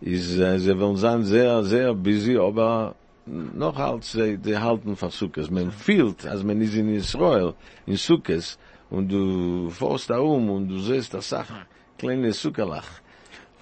Is, 0.00 0.38
äh, 0.38 0.58
sie 0.58 0.78
wollen 0.78 0.96
sein 0.96 1.24
sehr, 1.24 1.62
sehr 1.62 1.94
busy, 1.94 2.36
aber 2.36 2.94
noch 3.26 3.76
halt, 3.76 4.04
sie, 4.04 4.36
die 4.36 4.58
halten 4.58 4.96
von 4.96 5.10
Sukkes. 5.10 5.50
Man 5.50 5.70
fühlt, 5.70 6.26
als 6.26 6.42
man 6.42 6.60
ist 6.60 6.74
in 6.74 6.94
Israel, 6.94 7.54
in 7.86 7.96
Sukkes, 7.96 8.58
und 8.94 9.08
du 9.08 9.70
fährst 9.70 10.10
da 10.10 10.18
um 10.18 10.50
und 10.50 10.68
du 10.68 10.78
siehst 10.78 11.12
das 11.14 11.28
Sache, 11.28 11.66
kleine 11.98 12.32
Sukkerlach, 12.32 12.88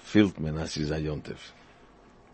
fühlt 0.03 0.39
man, 0.39 0.57
als 0.57 0.77
ist 0.77 0.91
ein 0.91 1.03
Jontef. 1.03 1.53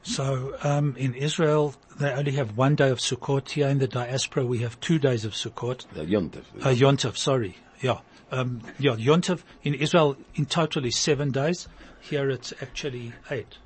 So, 0.01 0.53
um, 0.63 0.95
in 0.95 1.13
Israel, 1.13 1.73
they 1.99 2.11
only 2.11 2.31
have 2.31 2.57
one 2.57 2.75
day 2.75 2.89
of 2.89 2.99
Sukkot. 2.99 3.49
Here 3.51 3.69
in 3.69 3.79
the 3.79 3.87
diaspora, 3.87 4.45
we 4.45 4.59
have 4.59 4.79
two 4.79 4.97
days 4.97 5.25
of 5.25 5.33
Sukkot. 5.33 5.85
Der 5.93 6.05
Jontef. 6.05 6.43
Uh, 6.61 6.69
Yontov, 6.69 7.17
sorry. 7.17 7.57
Yeah. 7.81 7.99
Um, 8.31 8.61
yeah, 8.79 8.95
Yontov 8.95 9.43
in 9.63 9.73
Israel 9.73 10.15
in 10.35 10.45
total 10.45 10.85
is 10.85 10.95
seven 10.95 11.31
days. 11.31 11.67
Here 12.01 12.29
it's 12.29 12.53
actually 12.61 13.13
eight. 13.29 13.57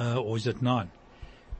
Uh, 0.00 0.20
or 0.20 0.36
is 0.36 0.46
it 0.46 0.62
nine? 0.62 0.90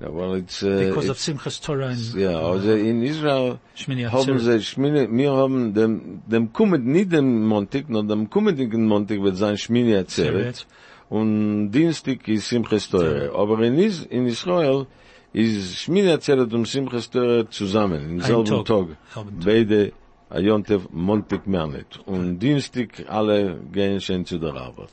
Ja, 0.01 0.15
well, 0.15 0.35
it's, 0.37 0.63
uh, 0.63 0.79
because 0.79 1.09
of 1.09 1.17
it's, 1.17 1.27
Simchas 1.27 1.61
Torah 1.61 1.89
and 1.89 2.15
ja, 2.15 2.39
also 2.39 2.73
in 2.73 3.03
Israel 3.03 3.59
Shmini 3.75 4.05
haben 4.05 4.39
sie 4.39 4.63
Schmini, 4.63 5.09
wir 5.11 5.33
haben 5.33 5.75
dem, 5.75 6.23
dem 6.27 6.53
kommen 6.53 6.85
nicht 6.85 7.11
dem 7.11 7.45
Montag, 7.45 7.89
nur 7.89 8.05
dem 8.05 8.31
kommenden 8.31 8.87
Montag 8.87 9.21
wird 9.21 9.37
sein 9.37 9.57
Schmini 9.57 9.97
Atzeret. 9.97 10.67
Und 11.09 11.73
Dienstag 11.73 12.29
ist 12.29 12.49
Simchas 12.49 12.89
Torah. 12.89 13.35
Aber 13.35 13.61
in, 13.63 13.79
Is, 13.79 14.05
in 14.05 14.27
Israel 14.27 14.87
ist 15.33 15.79
Schmini 15.79 16.11
Atzeret 16.11 16.53
und 16.53 16.69
Simchas 16.69 17.11
Torah 17.11 17.51
zusammen, 17.51 18.11
im 18.11 18.21
selben 18.21 18.45
Tag. 18.45 18.65
Tag. 18.67 18.87
Selben 19.13 19.41
Tag. 19.41 19.45
Beide 19.45 19.93
Ayontev, 20.31 20.89
Montag 20.93 21.47
mehr 21.47 21.67
nicht. 21.67 21.99
Und 22.07 22.39
Dienstag 22.39 23.05
alle 23.09 23.59
gehen 23.73 24.01
schon 24.01 24.25
zu 24.27 24.39
der 24.39 24.55
Arbeit. 24.55 24.91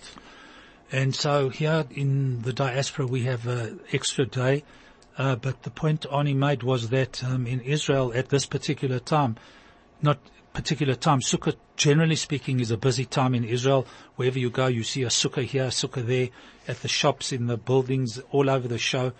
And 0.91 1.13
so 1.15 1.49
here 1.49 1.85
in 1.89 2.41
the 2.43 2.53
diaspora 2.53 3.07
we 3.07 3.23
have 3.23 3.45
an 3.47 3.79
extra 3.91 4.25
day, 4.25 4.63
uh, 5.17 5.35
but 5.35 5.63
the 5.63 5.69
point 5.69 6.05
Ani 6.11 6.33
made 6.33 6.63
was 6.63 6.89
that 6.89 7.23
um, 7.23 7.47
in 7.47 7.61
Israel 7.61 8.11
at 8.13 8.29
this 8.29 8.45
particular 8.45 8.99
time, 8.99 9.37
not 10.01 10.19
particular 10.53 10.95
time, 10.95 11.19
Sukkot 11.19 11.55
generally 11.75 12.15
speaking 12.15 12.59
is 12.59 12.71
a 12.71 12.77
busy 12.77 13.05
time 13.05 13.35
in 13.35 13.43
Israel. 13.43 13.85
Wherever 14.15 14.39
you 14.39 14.49
go, 14.49 14.67
you 14.67 14.83
see 14.83 15.03
a 15.03 15.07
sukkah 15.07 15.43
here, 15.43 15.65
a 15.65 15.67
sukkah 15.67 16.05
there, 16.05 16.29
at 16.67 16.81
the 16.81 16.87
shops, 16.87 17.31
in 17.31 17.47
the 17.47 17.57
buildings, 17.57 18.19
all 18.31 18.49
over 18.49 18.67
the 18.67 18.77
show. 18.77 19.13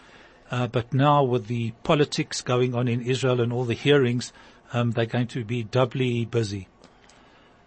Uh, 0.51 0.67
but 0.67 0.93
now 0.93 1.23
with 1.23 1.47
the 1.47 1.71
politics 1.83 2.41
going 2.41 2.75
on 2.75 2.87
in 2.87 3.01
Israel 3.01 3.41
and 3.41 3.51
all 3.51 3.65
the 3.65 3.73
hearings, 3.73 4.31
um, 4.73 4.91
they're 4.91 5.05
going 5.05 5.27
to 5.27 5.43
be 5.43 5.63
doubly 5.63 6.25
busy. 6.25 6.67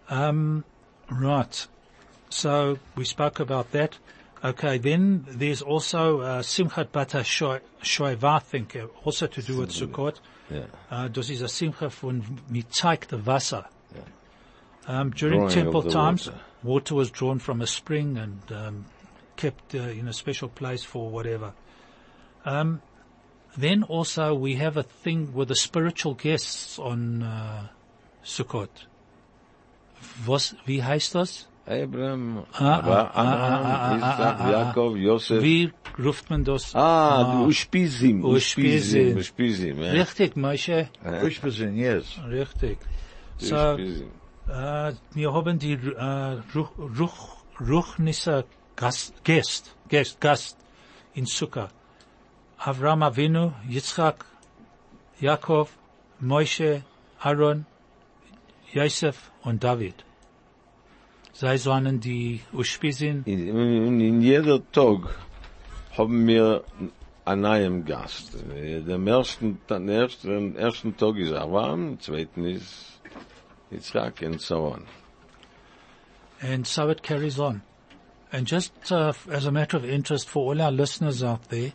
Um, 0.09 0.63
right. 1.11 1.67
So 2.29 2.79
we 2.95 3.05
spoke 3.05 3.39
about 3.39 3.71
that. 3.71 3.97
Okay, 4.41 4.77
then 4.77 5.25
there's 5.27 5.61
also 5.61 6.21
uh, 6.21 6.41
Simchat 6.41 6.91
Beit 6.93 7.09
HaShoeva, 7.09 8.23
I 8.23 8.39
think, 8.39 8.75
uh, 8.75 8.87
also 9.03 9.27
to 9.27 9.41
do 9.41 9.57
with 9.57 9.71
Sukkot. 9.71 10.15
Ja. 10.49 10.61
Uh, 10.89 11.07
das 11.09 11.29
ist 11.29 11.41
a 11.41 11.49
Simcha 11.49 11.89
von 11.89 12.23
Mitzaik 12.49 13.07
the 13.07 13.17
Wasser. 13.17 13.65
Um, 14.87 15.11
during 15.11 15.41
Drawing 15.41 15.53
temple 15.53 15.83
times, 15.83 16.27
water. 16.27 16.39
water 16.63 16.95
was 16.95 17.11
drawn 17.11 17.37
from 17.37 17.61
a 17.61 17.67
spring 17.67 18.17
and 18.17 18.41
um, 18.51 18.85
kept 19.35 19.75
uh, 19.75 19.79
in 19.79 20.07
a 20.07 20.13
special 20.13 20.49
place 20.49 20.83
for 20.83 21.09
whatever. 21.11 21.53
Um, 22.43 22.81
then 23.55 23.83
also 23.83 24.33
we 24.33 24.55
have 24.55 24.77
a 24.77 24.83
thing 24.83 25.33
with 25.33 25.49
the 25.49 25.55
spiritual 25.55 26.15
guests 26.15 26.79
on 26.79 27.21
uh, 27.21 27.67
Sukkot. 28.23 28.69
Was, 30.25 30.55
wie 30.65 30.81
heißt 30.81 31.13
das? 31.13 31.45
Abraham, 31.69 32.45
Ah, 32.53 32.57
ah, 32.59 33.11
ah, 33.13 33.21
Abraham, 33.21 33.65
ah, 33.65 33.97
Isaac, 33.97 34.51
Jakob, 34.51 34.95
Josef. 34.97 35.43
Wie 35.43 35.71
ruft 36.03 36.29
man 36.31 36.43
das? 36.43 36.73
Ah, 36.75 37.43
Uspizim, 37.45 38.23
Uspizim. 38.25 39.15
Uspizim, 39.15 39.17
Uspizim, 39.17 39.81
ja. 39.83 39.91
Richtig, 39.91 40.35
Moshe. 40.35 40.89
Ushpizin, 41.23 41.75
yes. 41.77 42.05
Richtig. 42.27 42.79
So, 43.37 43.55
Uspizim. 43.55 44.09
äh, 44.49 44.93
wir 45.13 45.31
haben 45.33 45.59
die 45.59 45.73
äh, 45.73 46.41
Ruch, 46.55 46.71
Ruch, 46.99 47.37
Ruchnisse 47.61 48.45
Gast, 48.75 49.23
Gast, 49.23 49.75
Gast, 49.89 50.19
Gast 50.19 50.57
in 51.13 51.25
Sukkah. 51.27 51.69
Avram 52.57 53.03
Avinu, 53.03 53.53
Yitzchak, 53.69 54.25
Jakob, 55.19 55.69
Moshe, 56.19 56.81
Aaron, 57.21 57.65
Josef 58.73 59.31
und 59.43 59.63
David. 59.63 60.03
Sei 61.39 61.57
sollen 61.57 62.01
die 62.01 62.41
In, 62.51 63.23
in, 63.25 64.01
in 64.01 64.21
jeder 64.21 64.59
Tag 64.73 65.07
haben 65.97 66.27
wir 66.27 66.65
einen 67.23 67.41
neuen 67.41 67.85
Gast. 67.85 68.33
Dem 68.33 69.07
ersten, 69.07 69.57
den 69.69 69.87
ersten, 69.87 70.57
ersten 70.57 70.97
Tag 70.97 71.15
ist 71.15 71.31
Abraham, 71.31 71.97
zweiten 72.01 72.43
ist 72.43 72.99
Yitzchak 73.71 74.21
and 74.21 74.41
so 74.41 74.65
on. 74.65 74.85
And 76.41 76.67
so 76.67 76.89
it 76.89 77.03
carries 77.03 77.39
on. 77.39 77.61
And 78.33 78.45
just 78.45 78.73
uh, 78.91 79.13
as 79.31 79.45
a 79.45 79.51
matter 79.51 79.77
of 79.77 79.85
interest 79.85 80.27
for 80.27 80.51
all 80.51 80.61
our 80.61 80.71
listeners 80.71 81.23
out 81.23 81.47
there, 81.47 81.71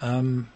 um, 0.00 0.48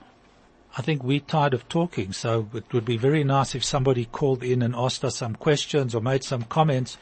I 0.78 0.80
think 0.80 1.04
we're 1.04 1.20
tired 1.20 1.52
of 1.52 1.68
talking, 1.68 2.14
so 2.14 2.48
it 2.54 2.72
would 2.72 2.87
be 2.87 2.96
very 2.96 3.22
nice 3.22 3.54
if 3.54 3.64
somebody 3.64 4.06
called 4.06 4.42
in 4.42 4.62
and 4.62 4.74
asked 4.74 5.04
us 5.04 5.16
some 5.16 5.34
questions 5.37 5.94
or 5.94 6.00
made 6.00 6.24
some 6.24 6.44
comments. 6.44 6.96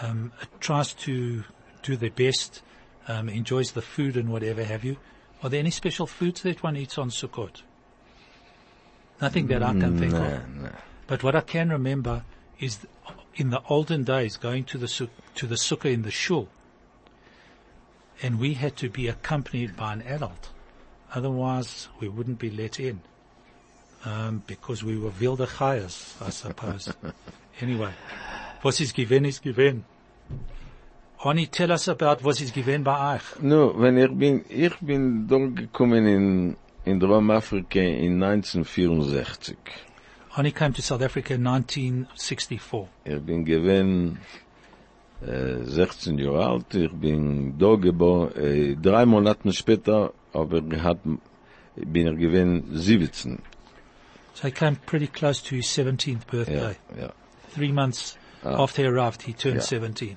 um, 0.00 0.32
tries 0.60 0.94
to 0.94 1.44
do 1.82 1.96
their 1.96 2.10
best, 2.10 2.62
um, 3.06 3.28
enjoys 3.28 3.72
the 3.72 3.82
food 3.82 4.16
and 4.16 4.30
whatever 4.30 4.64
have 4.64 4.84
you. 4.84 4.96
Are 5.42 5.50
there 5.50 5.60
any 5.60 5.70
special 5.70 6.06
foods 6.06 6.42
that 6.42 6.62
one 6.62 6.76
eats 6.76 6.98
on 6.98 7.10
Sukkot? 7.10 7.62
Nothing 9.20 9.48
that 9.48 9.62
I 9.62 9.72
can 9.72 9.98
think 9.98 10.14
of. 10.14 10.20
Nein, 10.20 10.58
nein. 10.62 10.76
But 11.06 11.22
what 11.22 11.34
I 11.34 11.40
can 11.40 11.70
remember 11.70 12.24
is 12.60 12.86
in 13.34 13.50
the 13.50 13.62
olden 13.68 14.04
days 14.04 14.36
going 14.36 14.64
to 14.64 14.78
the 14.78 15.08
to 15.34 15.46
the 15.46 15.54
sukkah 15.54 15.92
in 15.92 16.02
the 16.02 16.10
shul, 16.10 16.48
and 18.22 18.38
we 18.38 18.54
had 18.54 18.76
to 18.76 18.88
be 18.88 19.08
accompanied 19.08 19.76
by 19.76 19.92
an 19.94 20.02
adult, 20.02 20.50
otherwise 21.14 21.88
we 21.98 22.08
wouldn't 22.08 22.38
be 22.38 22.50
let 22.50 22.78
in 22.78 23.00
um, 24.08 24.42
because 24.46 24.82
we 24.84 24.98
were 24.98 25.12
wilde 25.20 25.46
chayas, 25.46 26.14
I 26.26 26.30
suppose. 26.30 26.92
anyway, 27.60 27.92
was 28.62 28.80
is 28.80 28.92
given 28.92 29.24
is 29.26 29.38
given. 29.38 29.84
Oni, 31.24 31.46
tell 31.46 31.72
us 31.72 31.88
about 31.88 32.22
was 32.22 32.40
is 32.40 32.50
given 32.50 32.82
by 32.82 33.16
euch. 33.16 33.42
No, 33.42 33.68
when 33.68 33.98
ich 33.98 34.16
bin, 34.16 34.44
ich 34.48 34.78
bin 34.80 35.26
dort 35.26 35.54
gekommen 35.56 36.06
in, 36.06 36.56
in 36.84 37.00
Drom-Afrika 37.00 37.80
in 37.80 38.20
1964. 38.20 39.56
Ani 40.36 40.52
came 40.52 40.72
to 40.72 40.82
South 40.82 41.02
Africa 41.02 41.34
in 41.34 41.42
1964. 41.42 42.88
Ich 43.04 43.20
bin 43.20 43.44
gewesen 43.44 44.18
äh, 45.26 45.64
16 45.64 46.18
Jahre 46.18 46.46
alt, 46.46 46.74
ich 46.74 46.92
bin 46.92 47.58
da 47.58 47.74
geboren, 47.74 48.30
äh, 48.36 48.76
drei 48.76 49.04
Monate 49.04 49.52
später, 49.52 50.12
aber 50.32 50.62
gehabt, 50.62 51.04
bin 51.74 52.06
ich 52.06 52.18
gewesen 52.18 52.64
17. 52.70 53.38
So 54.40 54.46
he 54.46 54.52
came 54.52 54.76
pretty 54.86 55.08
close 55.08 55.40
to 55.48 55.56
his 55.56 55.66
17th 55.66 56.08
Ja, 56.08 56.30
birthday. 56.30 56.76
ja. 57.00 57.08
Three 57.54 57.72
months 57.72 58.16
after 58.44 58.82
he 58.82 58.88
arrived, 58.88 59.22
he 59.22 59.32
turned 59.32 59.56
Ja. 59.56 59.62
17. 59.80 60.16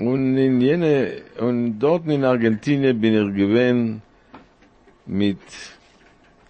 Und 0.00 0.36
in 0.36 0.60
jene, 0.60 1.22
und 1.38 1.78
dort 1.78 2.08
in 2.08 2.24
Argentinien 2.24 3.00
bin 3.00 3.14
ich 3.14 3.36
gewesen 3.36 4.02
mit 5.06 5.38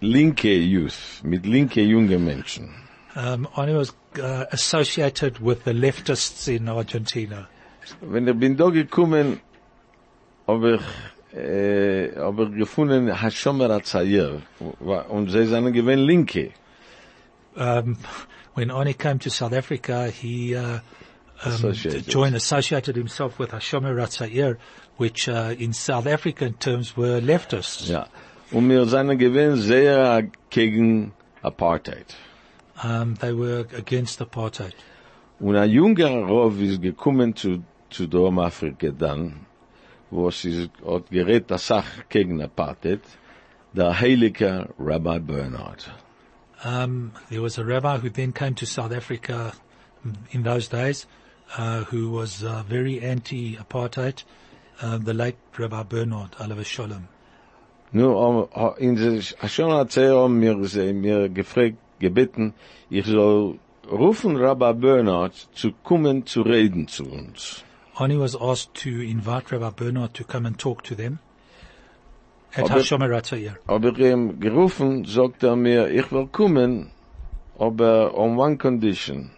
linke 0.01 0.55
Youth, 0.55 1.21
mit 1.23 1.45
linke 1.45 1.81
junge 1.83 2.17
Menschen. 2.17 2.69
Um, 3.15 3.47
Ani 3.55 3.75
was 3.75 3.93
uh, 4.17 4.45
associated 4.51 5.39
with 5.39 5.65
the 5.65 5.73
leftists 5.73 6.47
in 6.47 6.67
Argentina. 6.67 7.47
Wenn 8.01 8.27
ich 8.27 8.39
bin 8.39 8.57
da 8.57 8.69
gekommen, 8.69 9.39
habe 10.47 10.79
ich, 11.33 11.37
äh, 11.37 12.15
habe 12.15 12.45
ich 12.49 12.57
gefunden, 12.57 13.21
Hashomer 13.21 13.69
Hatzair, 13.69 14.41
und 15.09 15.29
sie 15.29 15.45
sind 15.45 15.73
gewesen 15.73 16.05
linke. 16.07 16.51
Um, 17.55 17.97
when 18.55 18.71
Ani 18.71 18.93
came 18.93 19.19
to 19.19 19.29
South 19.29 19.53
Africa, 19.53 20.09
he 20.09 20.55
uh, 20.55 20.79
um, 21.45 21.53
Associated. 21.53 22.07
joined, 22.07 22.35
associated 22.35 22.95
himself 22.95 23.39
with 23.39 23.51
Hashomer 23.51 23.95
Hatzair, 23.95 24.57
which 24.97 25.27
uh, 25.27 25.55
in 25.57 25.73
South 25.73 26.07
African 26.07 26.53
terms 26.53 26.95
were 26.95 27.19
leftists. 27.19 27.89
Ja. 27.89 28.07
Und 28.51 28.69
wir 28.69 28.85
sind 28.85 29.17
gewesen 29.17 29.57
sehr 29.61 30.29
gegen 30.49 31.13
Apartheid. 31.41 32.15
Um, 32.83 33.15
they 33.15 33.33
were 33.33 33.65
against 33.77 34.21
apartheid. 34.21 34.73
Und 35.39 35.55
ein 35.55 35.69
junger 35.69 36.25
Rov 36.27 36.59
ist 36.59 36.81
gekommen 36.81 37.35
zu, 37.35 37.63
zu 37.89 38.07
Drom-Afrika 38.07 38.91
dann, 38.91 39.45
wo 40.09 40.29
sie 40.31 40.69
hat 40.85 41.09
gerät 41.09 41.49
der 41.49 41.57
Sache 41.57 42.03
gegen 42.09 42.41
Apartheid, 42.41 43.01
der 43.73 43.99
heilige 43.99 44.69
Rabbi 44.79 45.19
Bernard. 45.19 45.91
Um, 46.63 47.11
there 47.29 47.41
was 47.41 47.57
a 47.57 47.65
rabbi 47.65 47.97
who 47.97 48.09
then 48.09 48.31
came 48.31 48.55
to 48.55 48.65
South 48.65 48.93
Africa 48.93 49.53
mm, 50.05 50.15
in 50.31 50.43
those 50.43 50.69
days, 50.69 51.05
uh, 51.57 51.83
who 51.85 52.09
was 52.09 52.43
uh, 52.43 52.63
very 52.63 53.01
anti-apartheid, 53.01 54.23
uh, 54.81 54.97
the 54.97 55.13
late 55.13 55.35
Rabbi 55.57 55.83
Bernard 55.83 56.35
Oliver 56.39 56.63
Sholem. 56.63 57.07
Nu, 57.91 58.17
um, 58.17 58.47
uh, 58.55 58.71
in 58.79 58.97
schon 59.21 59.69
erzählt 59.69 60.31
mir, 60.31 60.55
mir 60.93 61.29
gefragt, 61.29 61.77
gebeten, 61.99 62.53
ich 62.89 63.05
soll 63.05 63.59
rufen 63.91 64.37
Rabbi 64.37 64.73
Bernard 64.73 65.33
zu 65.53 65.73
kommen 65.83 66.25
zu 66.25 66.41
reden 66.41 66.87
zu 66.87 67.03
uns. 67.03 67.63
Ani 67.99 68.17
was 68.17 68.35
asked 68.35 68.73
to 68.73 68.89
invite 68.89 69.51
Rabbi 69.51 69.69
Bernard 69.69 70.13
to 70.15 70.23
come 70.23 70.45
and 70.45 70.57
talk 70.57 70.81
to 70.83 70.95
them 70.95 71.19
at 72.55 72.65
Aber- 72.65 72.75
Hashomer 72.75 73.09
Hatzair. 73.13 73.57
Aber 73.67 73.89
ich 73.89 73.99
ihm 73.99 74.39
gerufen, 74.39 75.05
sagt 75.05 75.43
er 75.43 75.55
mir, 75.55 75.89
ich 75.89 76.11
will 76.11 76.27
kommen, 76.27 76.91
aber 77.57 78.15
on 78.17 78.37
one 78.37 78.57
condition, 78.57 79.31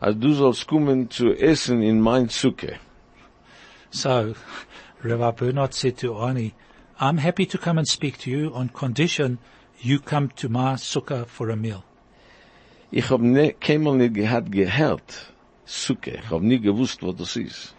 als 0.00 0.18
du 0.18 0.32
sollst 0.32 0.66
kommen 0.66 1.10
zu 1.10 1.32
essen 1.32 1.82
in 1.82 2.00
mein. 2.00 2.28
So 3.90 4.34
Rabbi 5.02 5.30
Bernard 5.32 5.74
said 5.74 5.98
to 5.98 6.16
Ani, 6.16 6.54
I'm 6.98 7.18
happy 7.18 7.46
to 7.46 7.58
come 7.58 7.78
and 7.78 7.86
speak 7.88 8.18
to 8.18 8.30
you 8.30 8.52
on 8.54 8.70
condition 8.70 9.38
you 9.80 9.98
come 9.98 10.28
to 10.36 10.48
my 10.48 10.74
sukkah 10.74 11.26
for 11.26 11.50
a 11.50 11.56
meal. 11.56 11.84
Ich 12.90 13.10
hab 13.10 13.20
ne, 13.20 13.52
keinmal 13.52 13.96
nicht 13.96 14.14
gehad 14.14 14.50
gehört, 14.50 15.32
Zucke. 15.66 16.20
Ich 16.22 16.30
hab 16.30 16.42
nie 16.42 16.60
gewusst, 16.60 17.02
was 17.02 17.16
das 17.16 17.36
ist. 17.36 17.74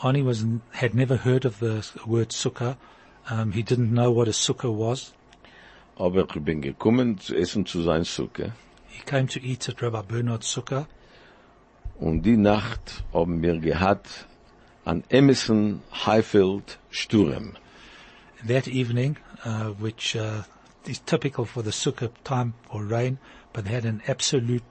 Ani 0.00 0.24
was, 0.24 0.44
had 0.72 0.94
never 0.94 1.16
heard 1.16 1.44
of 1.46 1.60
the 1.60 1.82
word 2.06 2.32
sukkah. 2.32 2.76
Um, 3.30 3.52
he 3.52 3.62
didn't 3.62 3.92
know 3.92 4.10
what 4.10 4.28
a 4.28 4.32
sukkah 4.32 4.72
was. 4.72 5.12
Aber 5.96 6.24
ich 6.24 6.44
bin 6.44 6.62
gekommen 6.62 7.18
zu 7.18 7.36
essen 7.36 7.66
zu 7.66 7.82
sein 7.82 8.04
Zucke. 8.04 8.52
He 8.86 9.02
came 9.04 9.26
to 9.26 9.40
eat 9.40 9.68
at 9.68 9.82
Rabbi 9.82 10.02
Bernard's 10.02 10.48
sukkah. 10.54 10.86
Und 11.98 12.22
die 12.22 12.36
Nacht 12.36 13.04
haben 13.12 13.42
wir 13.42 13.58
gehad 13.58 14.06
an 14.84 15.04
Emerson 15.10 15.82
Highfield 16.06 16.78
Sturm. 16.90 17.56
That 18.46 18.68
evening, 18.68 19.16
uh, 19.44 19.70
which 19.78 20.16
uh, 20.16 20.42
is 20.86 21.00
typical 21.00 21.44
for 21.44 21.62
the 21.62 21.72
sukkah 21.72 22.10
time 22.24 22.54
or 22.70 22.84
rain, 22.84 23.18
but 23.52 23.64
they 23.64 23.72
had 23.72 23.84
an 23.84 24.00
absolute 24.06 24.62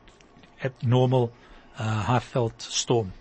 abnormal 0.63 1.31
uh, 1.77 1.83
high-felt 1.83 2.61
storm. 2.61 3.11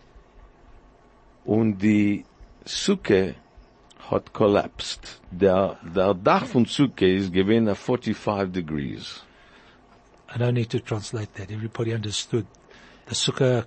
Und 1.45 1.79
die 1.83 2.25
Zucke 2.65 3.35
hat 4.11 4.33
collapsed. 4.33 5.21
Der, 5.31 5.77
der 5.83 6.15
Dach 6.15 6.47
von 6.47 6.67
Zucke 6.67 7.13
ist 7.13 7.33
gewesen 7.33 7.69
auf 7.69 7.79
45 7.79 8.53
degrees. 8.53 9.23
I 10.35 10.39
don't 10.39 10.53
need 10.53 10.71
to 10.71 10.79
translate 10.79 11.35
that. 11.35 11.51
Everybody 11.51 11.95
understood. 11.95 12.47
The 13.07 13.15
sukkah 13.15 13.65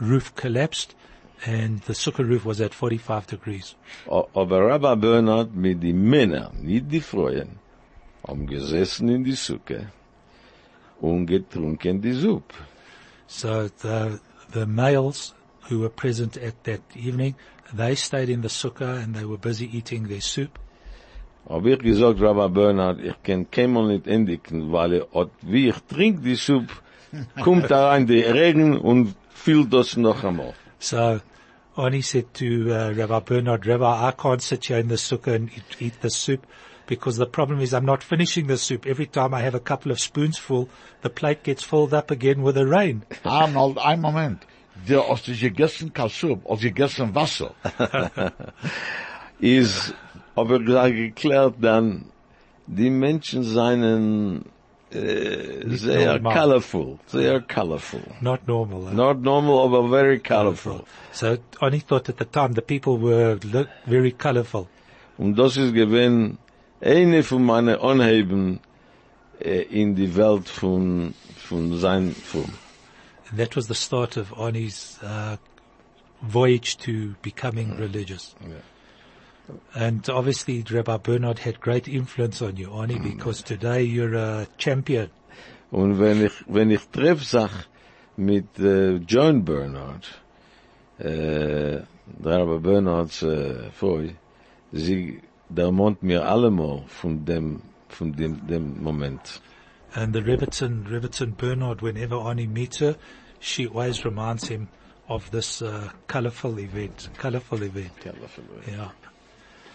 roof 0.00 0.34
collapsed 0.34 0.94
and 1.46 1.80
the 1.82 1.94
sukkah 1.94 2.28
roof 2.28 2.44
was 2.44 2.60
at 2.60 2.74
45 2.74 3.26
degrees. 3.26 3.76
Aber 4.34 4.66
Rabbi 4.66 4.94
Bernard 4.96 5.54
mit 5.54 5.80
die 5.80 5.92
Männer, 5.92 6.50
nicht 6.60 6.90
die 6.90 7.00
Frauen, 7.00 7.58
haben 8.26 8.46
gesessen 8.46 9.08
in 9.08 9.24
die 9.24 9.36
Sucke 9.36 9.92
und 11.00 11.26
getrunken 11.26 12.00
die 12.00 12.12
Suppe. 12.12 12.54
So 13.26 13.68
the, 13.82 14.18
the 14.52 14.66
males 14.66 15.34
who 15.68 15.80
were 15.80 15.90
present 15.90 16.36
at 16.36 16.64
that 16.64 16.80
evening, 16.96 17.36
they 17.76 17.94
stayed 17.94 18.28
in 18.28 18.42
the 18.42 18.48
sukkah 18.48 19.02
and 19.02 19.14
they 19.14 19.24
were 19.24 19.38
busy 19.38 19.66
eating 19.76 20.08
their 20.08 20.20
soup. 20.20 20.58
Hab 21.48 21.66
ich 21.66 21.78
gesagt, 21.80 22.20
Rabbi 22.20 22.48
Bernard, 22.48 23.00
ich 23.00 23.14
kann 23.22 23.50
keinmal 23.50 23.86
nicht 23.88 24.06
endigen, 24.06 24.70
weil 24.72 24.92
ich, 24.94 25.02
hat- 25.14 25.30
wie 25.42 25.68
ich 25.68 25.76
trink 25.88 26.22
die 26.22 26.34
Suppe, 26.36 26.72
kommt 27.42 27.70
da 27.70 27.88
rein 27.88 28.06
der 28.06 28.34
Regen 28.34 28.76
und 28.78 29.14
füllt 29.30 29.72
das 29.72 29.96
noch 29.96 30.22
einmal. 30.22 30.52
So 30.78 31.20
Ani 31.76 32.02
said 32.02 32.32
to 32.34 32.44
uh, 32.70 32.92
Rabbi 32.94 33.20
Bernard, 33.20 33.66
Rabbi, 33.66 34.08
I 34.08 34.12
can't 34.12 34.42
sit 34.42 34.66
here 34.66 34.78
in 34.78 34.88
the 34.88 34.96
sukkah 34.96 35.34
and 35.34 35.50
eat, 35.56 35.76
eat 35.80 35.94
the 36.02 36.10
soup 36.10 36.46
because 36.86 37.16
the 37.16 37.26
problem 37.26 37.60
is 37.60 37.72
I'm 37.72 37.86
not 37.86 38.02
finishing 38.02 38.46
the 38.46 38.58
soup. 38.58 38.84
Every 38.86 39.06
time 39.06 39.32
I 39.32 39.40
have 39.40 39.54
a 39.54 39.60
couple 39.60 39.90
of 39.92 39.98
spoons 40.00 40.36
full, 40.38 40.68
the 41.02 41.08
plate 41.10 41.42
gets 41.42 41.62
filled 41.64 41.94
up 41.94 42.10
again 42.10 42.42
with 42.42 42.56
the 42.56 42.66
rain. 42.66 43.04
Arnold, 43.24 43.78
ein 43.78 44.00
Moment. 44.00 44.42
Der 44.88 45.08
hast 45.08 45.28
du 45.28 45.32
gegessen 45.34 45.92
Kasub, 45.92 46.40
hast 46.48 46.62
gegessen 46.62 47.14
Wasser. 47.14 47.52
Ist, 49.38 49.94
aber 50.34 50.58
gleich 50.58 50.92
geklärt 50.94 51.54
dann, 51.60 52.06
die 52.66 52.90
Menschen 52.90 53.42
seien 53.42 54.44
äh, 54.92 55.66
sehr 55.76 56.14
normal. 56.18 56.34
colorful, 56.36 56.98
sehr 57.06 57.40
colorful. 57.40 58.00
Not 58.20 58.46
normal. 58.46 58.90
huh? 58.90 58.94
Not 58.94 59.22
normal, 59.22 59.68
but 59.70 59.90
very 59.90 60.18
colorful. 60.18 60.84
So 61.12 61.36
Ani 61.60 61.80
thought 61.80 62.08
at 62.08 62.18
the 62.18 62.24
time 62.26 62.52
the 62.54 62.60
people 62.60 62.98
were 63.00 63.38
lo- 63.52 63.66
very 63.86 64.12
colorful. 64.12 64.66
Und 65.16 65.36
das 65.38 65.56
ist 65.56 65.74
gewesen 65.74 66.38
eine 66.80 67.22
von 67.22 67.44
meinen 67.44 67.78
Anheben 67.78 68.60
äh, 69.40 69.62
in 69.62 69.94
die 69.94 70.14
Welt 70.16 70.48
von, 70.48 71.14
von 71.36 71.76
sein 71.78 72.10
Film. 72.12 72.52
And 73.30 73.38
that 73.38 73.54
was 73.54 73.68
the 73.68 73.74
start 73.74 74.16
of 74.16 74.32
Ani's 74.36 74.98
uh, 75.02 75.36
voyage 76.22 76.76
to 76.78 77.14
becoming 77.22 77.76
religious. 77.76 78.34
And 79.74 80.08
obviously 80.08 80.64
Rabbi 80.68 80.96
Bernard 80.98 81.38
had 81.40 81.60
great 81.60 81.88
influence 81.88 82.42
on 82.42 82.56
you, 82.56 82.72
Ani, 82.72 82.98
because 82.98 83.42
today 83.42 83.82
you're 83.82 84.14
a 84.14 84.46
champion. 84.58 85.10
Und 85.72 86.00
wenn 86.00 86.24
ich, 86.24 86.32
wenn 86.48 86.70
ich 86.72 86.90
treff 86.90 87.22
sag 87.22 87.50
mit 88.16 88.58
äh, 88.58 88.96
John 89.06 89.44
Bernard, 89.44 90.08
äh, 90.98 91.82
Rabbi 92.24 92.58
Bernards 92.58 93.22
äh, 93.22 93.70
Frau, 93.70 94.02
sie, 94.72 95.20
der 95.48 95.70
mont 95.70 96.02
mir 96.02 96.26
allemal 96.26 96.82
von 96.88 97.24
dem, 97.24 97.62
von 97.88 98.12
dem, 98.12 98.46
dem 98.48 98.82
Moment. 98.82 99.40
And 99.94 100.12
the 100.12 100.22
Reverton, 100.22 100.84
Reverton 100.84 101.36
Bernard, 101.36 101.82
whenever 101.82 102.16
Ani 102.16 102.46
meets 102.46 102.78
her, 102.78 102.96
she 103.38 103.66
always 103.66 104.04
reminds 104.04 104.48
him 104.48 104.68
of 105.08 105.30
this 105.32 105.60
uh, 105.60 105.90
colorful 106.06 106.60
event, 106.60 107.08
colorful 107.18 107.62
event. 107.62 107.90
Yeah. 108.68 108.90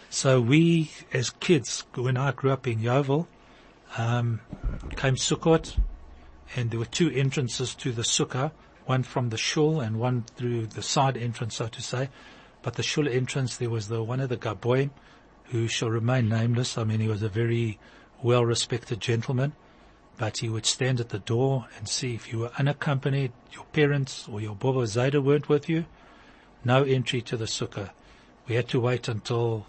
So 0.10 0.40
we, 0.40 0.92
as 1.12 1.30
kids, 1.30 1.84
when 1.96 2.16
I 2.16 2.32
grew 2.32 2.52
up 2.52 2.68
in 2.68 2.80
Yeoville, 2.80 3.28
um, 3.98 4.40
came 4.96 5.16
Sukkot, 5.16 5.78
and 6.56 6.72
there 6.72 6.80
were 6.80 6.86
two 6.86 7.10
entrances 7.10 7.76
to 7.76 7.92
the 7.92 8.04
Sukkah, 8.04 8.52
one 8.86 9.04
from 9.04 9.30
the 9.30 9.38
shul 9.38 9.82
and 9.82 10.00
one 10.00 10.24
through 10.38 10.68
the 10.68 10.82
side 10.82 11.18
entrance, 11.18 11.56
so 11.56 11.68
to 11.68 11.82
say. 11.82 12.10
But 12.62 12.76
the 12.76 12.84
shul 12.84 13.10
entrance, 13.10 13.58
there 13.58 13.70
was 13.70 13.90
the 13.90 14.02
one 14.02 14.20
of 14.22 14.30
the 14.30 14.38
Gaboim, 14.38 14.92
who 15.46 15.68
shall 15.68 15.90
remain 15.90 16.30
nameless. 16.30 16.78
I 16.78 16.84
mean, 16.84 17.00
he 17.00 17.08
was 17.08 17.22
a 17.22 17.30
very 17.30 17.78
well-respected 18.24 19.02
gentleman, 19.02 19.54
but 20.18 20.38
he 20.38 20.50
would 20.50 20.66
stand 20.66 21.00
at 21.00 21.10
the 21.10 21.20
door 21.20 21.68
and 21.78 21.88
see 21.88 22.16
if 22.16 22.32
you 22.32 22.40
were 22.40 22.52
unaccompanied, 22.58 23.32
your 23.52 23.66
parents 23.74 24.28
or 24.30 24.40
your 24.40 24.56
Baba 24.56 24.80
Zayda 24.82 25.22
weren't 25.22 25.50
with 25.50 25.68
you, 25.68 25.86
no 26.64 26.84
entry 26.84 27.22
to 27.22 27.38
the 27.38 27.46
sukkah. 27.46 27.90
We 28.48 28.56
had 28.56 28.68
to 28.70 28.80
wait 28.80 29.08
until 29.08 29.66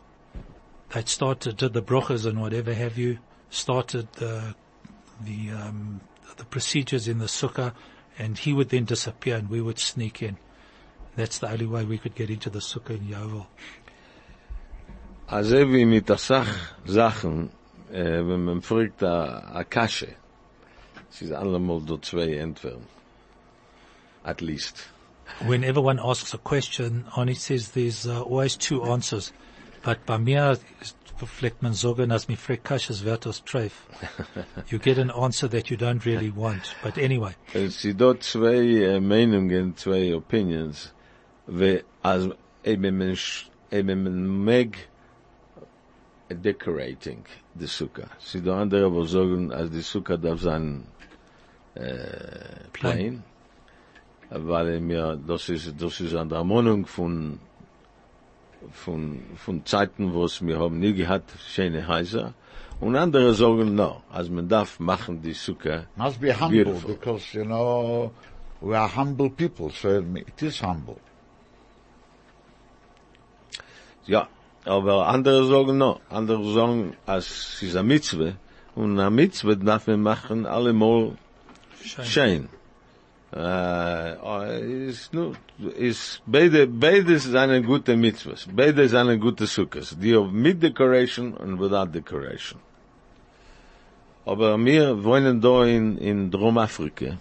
they'd 0.90 1.08
started, 1.08 1.56
did 1.56 1.72
the 1.72 1.82
brochas 1.82 2.26
and 2.26 2.40
whatever 2.40 2.72
have 2.74 2.96
you, 2.96 3.18
started 3.50 4.12
the, 4.14 4.54
the, 5.20 5.50
um, 5.50 6.00
the 6.36 6.44
procedures 6.44 7.08
in 7.08 7.18
the 7.18 7.26
sukkah, 7.26 7.72
and 8.18 8.38
he 8.38 8.52
would 8.52 8.68
then 8.68 8.84
disappear 8.84 9.36
and 9.36 9.50
we 9.50 9.60
would 9.60 9.78
sneak 9.78 10.22
in. 10.22 10.36
That's 11.16 11.38
the 11.38 11.50
only 11.50 11.66
way 11.66 11.84
we 11.84 11.98
could 11.98 12.14
get 12.14 12.30
into 12.30 12.50
the 12.50 12.60
sukkah 12.60 12.90
in 12.90 13.08
Yeoville. 13.08 13.46
Also 15.28 15.66
wie 15.72 15.84
mit 15.84 16.08
der 16.08 16.18
Sach, 16.18 16.46
Sachen, 16.84 17.50
äh, 17.90 18.22
wenn 18.22 18.44
es 21.10 21.22
ist 21.22 21.32
allemal 21.32 21.80
do 21.80 21.98
zwei 21.98 22.36
Entfernen. 22.36 22.86
At 24.24 24.40
least. 24.40 24.88
When 25.46 25.64
everyone 25.64 26.00
asks 26.00 26.34
a 26.34 26.38
question, 26.38 27.04
Arnie 27.12 27.36
says 27.36 27.70
there's 27.70 28.06
uh, 28.06 28.22
always 28.22 28.56
two 28.56 28.82
answers. 28.84 29.32
But 29.82 30.04
bei 30.06 30.18
mir 30.18 30.58
fleckt 31.24 31.62
man 31.62 31.72
sagen, 31.72 32.12
als 32.12 32.28
mir 32.28 32.36
fragt 32.36 32.64
Kasches 32.64 33.04
Wertos 33.04 33.42
treff. 33.44 33.86
You 34.68 34.78
get 34.78 34.98
an 34.98 35.10
answer 35.10 35.48
that 35.48 35.70
you 35.70 35.76
don't 35.76 36.04
really 36.04 36.30
want. 36.30 36.74
But 36.82 36.98
anyway. 36.98 37.34
Uh, 37.54 37.60
es 37.60 37.80
sind 37.82 38.00
dort 38.00 38.22
zwei 38.22 38.56
äh, 38.56 38.96
uh, 38.96 39.00
Meinungen, 39.00 39.76
zwei 39.76 40.14
Opinions, 40.14 40.92
wie, 41.46 41.82
als, 42.02 42.28
eben 42.64 42.98
man, 42.98 43.16
man 43.70 44.26
mag 44.26 44.76
uh, 46.30 46.34
decorating 46.34 47.24
the 47.54 47.66
sukkah. 47.66 48.08
Sie 48.18 48.40
do 48.40 48.52
andere, 48.52 48.92
wo 48.92 49.04
sagen, 49.04 49.52
als 49.52 49.70
die 49.70 49.82
sukkah 49.82 50.16
darf 50.16 50.40
sein, 50.40 50.86
äh, 51.76 52.68
plain. 52.72 53.22
Weil 54.30 54.80
mir, 54.80 55.18
das 55.26 55.48
ist, 55.48 55.80
das 55.80 56.00
ist 56.00 56.14
eine 56.14 56.34
Ermahnung 56.34 56.86
von, 56.86 57.38
von, 58.72 59.22
von 59.36 59.64
Zeiten, 59.64 60.12
wo 60.12 60.24
es 60.24 60.44
wir 60.44 60.58
haben 60.58 60.80
nie 60.80 60.94
gehabt, 60.94 61.30
schöne 61.46 61.86
Häuser. 61.86 62.34
Und 62.80 62.96
andere 62.96 63.32
sagen, 63.34 63.74
no, 63.74 64.02
also 64.10 64.32
man 64.32 64.48
darf 64.48 64.78
machen 64.80 65.22
die 65.22 65.32
Sukkah 65.32 65.86
Must 65.96 66.20
be 66.20 66.38
humble 66.38 66.64
Beautiful. 66.64 66.94
because, 66.94 67.32
you 67.32 67.44
know, 67.44 68.10
we 68.60 68.76
are 68.76 68.88
humble 68.88 69.30
people, 69.30 69.70
so 69.70 69.88
it 70.14 70.42
is 70.42 70.60
humble. 70.60 70.96
Ja, 74.04 74.28
aber 74.64 75.06
andere 75.08 75.46
sagen 75.46 75.78
no. 75.78 76.00
Andere 76.10 76.52
sagen, 76.52 76.96
als 77.06 77.26
es 77.28 77.62
ist 77.62 77.76
eine 77.76 77.88
Mitzwe, 77.88 78.36
und 78.74 79.00
eine 79.00 79.10
Mitzwe 79.10 79.56
darf 79.56 79.86
man 79.86 80.02
machen 80.02 80.44
allemal 80.44 81.16
schön. 81.84 82.48
Äh, 83.32 84.16
uh, 84.22 84.88
ist 84.88 85.12
nur, 85.12 85.34
ist, 85.76 86.22
beide, 86.26 86.66
beide 86.66 87.18
sind 87.18 87.66
gute 87.66 87.96
Mitzwe. 87.96 88.34
Beide 88.54 88.88
sind 88.88 89.20
gute 89.20 89.46
Sukkahs. 89.46 89.96
Die 89.98 90.14
of 90.14 90.30
mit 90.30 90.62
Decoration 90.62 91.34
und 91.34 91.58
without 91.60 91.86
Decoration. 91.92 92.60
Aber 94.24 94.56
wir 94.64 95.04
wohnen 95.04 95.40
da 95.40 95.64
in, 95.64 95.98
in 95.98 96.30
Dromafrika. 96.30 97.18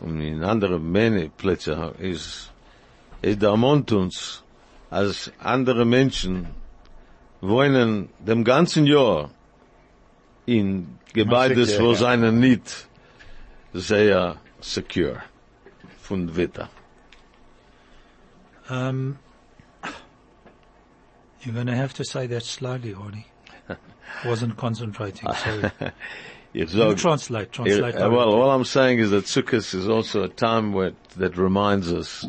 Und 0.00 0.20
in 0.20 0.42
anderen 0.42 0.90
meine 0.90 1.30
Plätze 1.30 1.94
ist, 1.98 2.50
ist 3.20 3.40
der 3.40 3.56
Mond 3.56 3.92
uns, 3.92 4.42
als 4.90 5.30
andere 5.38 5.84
Menschen 5.84 6.48
wohnen 7.40 8.08
dem 8.18 8.42
ganzen 8.42 8.86
Jahr 8.86 9.30
in 10.46 10.98
Gebäudes, 11.12 11.80
wo 11.80 11.94
seine 11.94 12.32
nicht 13.72 13.86
sehr 13.86 14.36
secure 14.60 15.22
von 15.98 16.28
Vita. 16.28 16.68
Um, 18.68 19.18
you're 21.42 21.54
going 21.54 21.66
to 21.66 21.76
have 21.76 21.94
to 21.94 22.04
say 22.04 22.26
that 22.28 22.42
slowly, 22.42 22.94
Arnie. 22.94 23.24
Wasn't 24.24 24.56
concentrating, 24.56 25.32
sorry. 25.32 25.70
You 26.54 26.66
translate, 26.66 27.50
translate. 27.50 27.94
uh, 27.94 28.10
well, 28.10 28.34
all 28.34 28.50
I'm 28.50 28.66
saying 28.66 28.98
is 28.98 29.10
that 29.10 29.24
Sukkot 29.24 29.74
is 29.74 29.88
also 29.88 30.24
a 30.24 30.28
time 30.28 30.74
where, 30.74 30.92
that 31.16 31.38
reminds 31.38 31.90
us, 31.90 32.26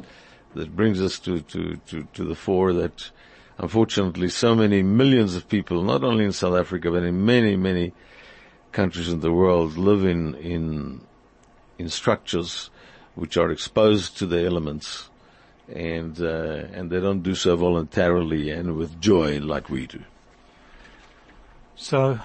that 0.56 0.74
brings 0.74 1.02
us 1.02 1.20
to, 1.20 1.42
to, 1.42 1.76
to, 1.88 2.08
to 2.14 2.24
the 2.24 2.36
fore 2.36 2.72
that 2.72 3.12
unfortunately 3.58 4.30
so 4.30 4.56
many 4.56 4.82
millions 4.82 5.36
of 5.36 5.50
people, 5.50 5.84
not 5.84 6.06
only 6.06 6.24
in 6.24 6.32
South 6.32 6.56
Africa, 6.56 6.90
but 6.90 7.04
in 7.04 7.26
many, 7.26 7.58
many 7.58 7.94
countries 8.72 9.10
in 9.10 9.20
the 9.20 9.32
world 9.32 9.76
live 9.76 10.06
in, 10.06 10.36
in, 10.36 11.02
in 11.84 11.90
structures 11.90 12.70
which 13.16 13.36
are 13.38 13.52
exposed 13.52 14.18
to 14.18 14.26
the 14.26 14.44
elements 14.46 15.10
and, 15.68 16.20
uh, 16.22 16.64
and 16.74 16.90
they 16.90 17.00
don't 17.00 17.24
do 17.24 17.36
so 17.36 17.56
voluntarily 17.56 18.50
and 18.50 18.76
with 18.78 19.00
joy 19.02 19.40
like 19.40 19.70
we 19.70 19.86
do. 19.86 20.02
So, 21.76 22.20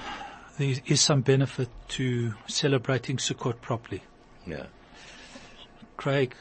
there 0.59 0.75
is 0.87 1.01
some 1.01 1.23
benefit 1.23 1.69
to 1.89 2.35
celebrating 2.47 3.17
Sukkot 3.17 3.61
properly. 3.61 4.03
Yeah. 4.47 4.67
Craig, 5.97 6.35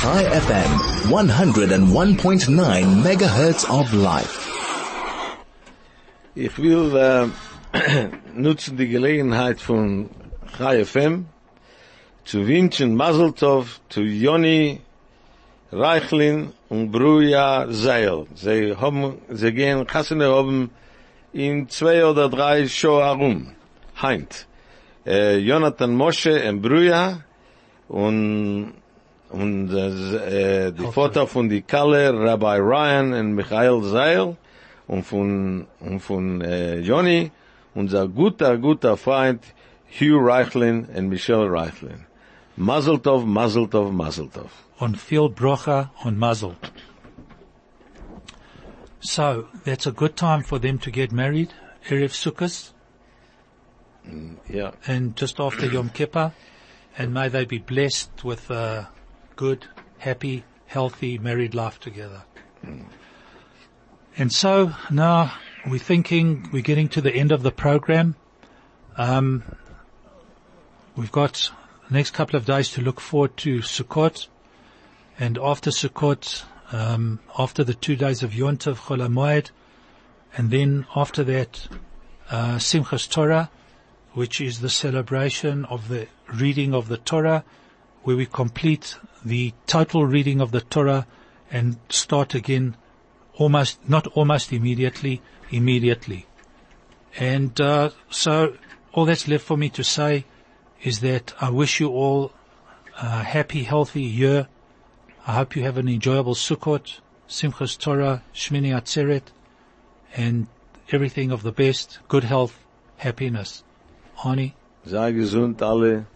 Chai 0.00 0.24
FM, 0.46 0.70
101.9 1.08 3.02
megahertz 3.02 3.64
of 3.70 3.94
life. 3.94 4.44
If 6.34 6.58
Ich 6.58 6.64
will 6.64 6.96
äh, 6.96 7.28
nutzen 8.34 8.76
die 8.76 8.88
Gelegenheit 8.88 9.60
von 9.60 10.10
Chai 10.56 10.84
FM 10.84 11.26
zu 12.24 12.46
wünschen 12.46 12.96
Mazel 12.96 13.32
Tov 13.32 13.80
zu 13.88 14.00
Joni 14.02 14.80
Reichlin 15.70 16.52
und 16.68 16.90
Bruja 16.90 17.66
Seil. 17.68 18.26
Sie 18.34 18.74
haben, 18.74 19.18
sie 19.28 19.52
gehen, 19.52 19.86
Chassene 19.86 20.28
haben 20.28 20.70
in 21.32 21.68
zwei 21.68 22.04
oder 22.04 22.28
drei 22.28 22.66
Show 22.66 23.00
herum. 23.00 23.52
Heint. 24.00 24.46
Äh, 25.06 25.38
Jonathan 25.38 25.94
Moshe 25.94 26.42
und 26.48 26.62
Bruja 26.62 27.20
und 27.88 28.72
und 29.30 29.70
äh, 29.74 30.72
die 30.72 30.86
Vater 30.92 31.26
von 31.26 31.48
die 31.48 31.60
Kalle, 31.62 32.12
Rabbi 32.18 32.58
Ryan 32.60 33.12
und 33.12 33.34
Michael 33.34 33.82
Seil 33.82 34.36
und 34.86 35.04
von 35.04 35.66
und 35.80 36.00
von 36.00 36.40
äh, 36.40 36.78
Johnny 36.80 37.30
unser 37.74 38.08
guter 38.08 38.56
guter 38.56 38.96
Freund 38.96 39.42
Hugh 39.88 40.18
Reichlin 40.18 40.88
and 40.94 41.10
Michelle 41.10 41.46
Reichlin. 41.46 42.04
Mazel 42.56 42.98
tov, 42.98 43.26
mazel 43.26 43.68
tov, 43.68 43.92
mazel 43.92 44.28
tov. 44.28 44.50
on 44.80 44.94
viel 44.94 45.28
brocha 45.28 45.90
on 46.04 46.18
muzzle. 46.18 46.56
So, 49.00 49.48
that's 49.64 49.86
a 49.86 49.92
good 49.92 50.16
time 50.16 50.42
for 50.42 50.58
them 50.58 50.78
to 50.78 50.90
get 50.90 51.12
married, 51.12 51.52
Erev 51.88 52.10
Sukkot, 52.10 52.72
Ja, 54.48 54.72
and 54.86 55.14
just 55.16 55.38
after 55.38 55.66
Yom 55.66 55.90
Kippur, 55.90 56.32
and 56.96 57.14
may 57.14 57.28
they 57.28 57.44
be 57.44 57.58
blessed 57.58 58.24
with 58.24 58.50
a 58.50 58.88
good, 59.36 59.66
happy, 59.98 60.44
healthy 60.66 61.18
married 61.18 61.54
life 61.54 61.78
together. 61.78 62.24
And 64.16 64.32
so 64.32 64.74
now 64.90 65.32
we're 65.66 65.78
thinking 65.78 66.48
we're 66.52 66.62
getting 66.62 66.88
to 66.90 67.00
the 67.00 67.14
end 67.14 67.30
of 67.30 67.42
the 67.42 67.52
program. 67.52 68.16
Um, 68.96 69.44
we've 70.98 71.12
got 71.12 71.50
the 71.88 71.94
next 71.94 72.10
couple 72.10 72.36
of 72.36 72.44
days 72.44 72.70
to 72.70 72.82
look 72.82 73.00
forward 73.00 73.36
to 73.36 73.60
Sukkot, 73.60 74.26
and 75.18 75.38
after 75.38 75.70
Sukkot, 75.70 76.42
um, 76.72 77.20
after 77.38 77.62
the 77.62 77.74
two 77.74 77.94
days 77.94 78.24
of 78.24 78.32
Yontav 78.32 78.76
Chol 78.76 79.06
HaMoed, 79.06 79.50
and 80.36 80.50
then 80.50 80.86
after 80.96 81.22
that, 81.22 81.68
uh, 82.30 82.56
Simchas 82.56 83.08
Torah, 83.08 83.48
which 84.12 84.40
is 84.40 84.60
the 84.60 84.68
celebration 84.68 85.64
of 85.66 85.86
the 85.88 86.08
reading 86.34 86.74
of 86.74 86.88
the 86.88 86.98
Torah, 86.98 87.44
where 88.02 88.16
we 88.16 88.26
complete 88.26 88.96
the 89.24 89.54
total 89.66 90.04
reading 90.04 90.40
of 90.40 90.50
the 90.50 90.62
Torah 90.62 91.06
and 91.50 91.78
start 91.88 92.34
again 92.34 92.76
almost, 93.34 93.88
not 93.88 94.08
almost 94.08 94.52
immediately, 94.52 95.22
immediately. 95.50 96.26
And 97.16 97.58
uh, 97.60 97.90
so 98.10 98.56
all 98.92 99.04
that's 99.04 99.28
left 99.28 99.44
for 99.44 99.56
me 99.56 99.68
to 99.70 99.84
say 99.84 100.24
is 100.82 101.00
that 101.00 101.34
I 101.40 101.50
wish 101.50 101.80
you 101.80 101.88
all 101.90 102.32
a 103.00 103.22
happy, 103.22 103.64
healthy 103.64 104.02
year. 104.02 104.48
I 105.26 105.32
hope 105.32 105.56
you 105.56 105.62
have 105.62 105.78
an 105.78 105.88
enjoyable 105.88 106.34
Sukkot, 106.34 107.00
Simchas 107.28 107.78
Torah, 107.78 108.22
Shmini 108.34 108.70
Atzeret, 108.70 109.24
and 110.16 110.46
everything 110.90 111.30
of 111.30 111.42
the 111.42 111.52
best, 111.52 111.98
good 112.08 112.24
health, 112.24 112.58
happiness. 112.96 113.62
Arnie? 114.18 114.54
sei 114.86 115.12
gesund 115.12 115.60
alle, 115.60 116.06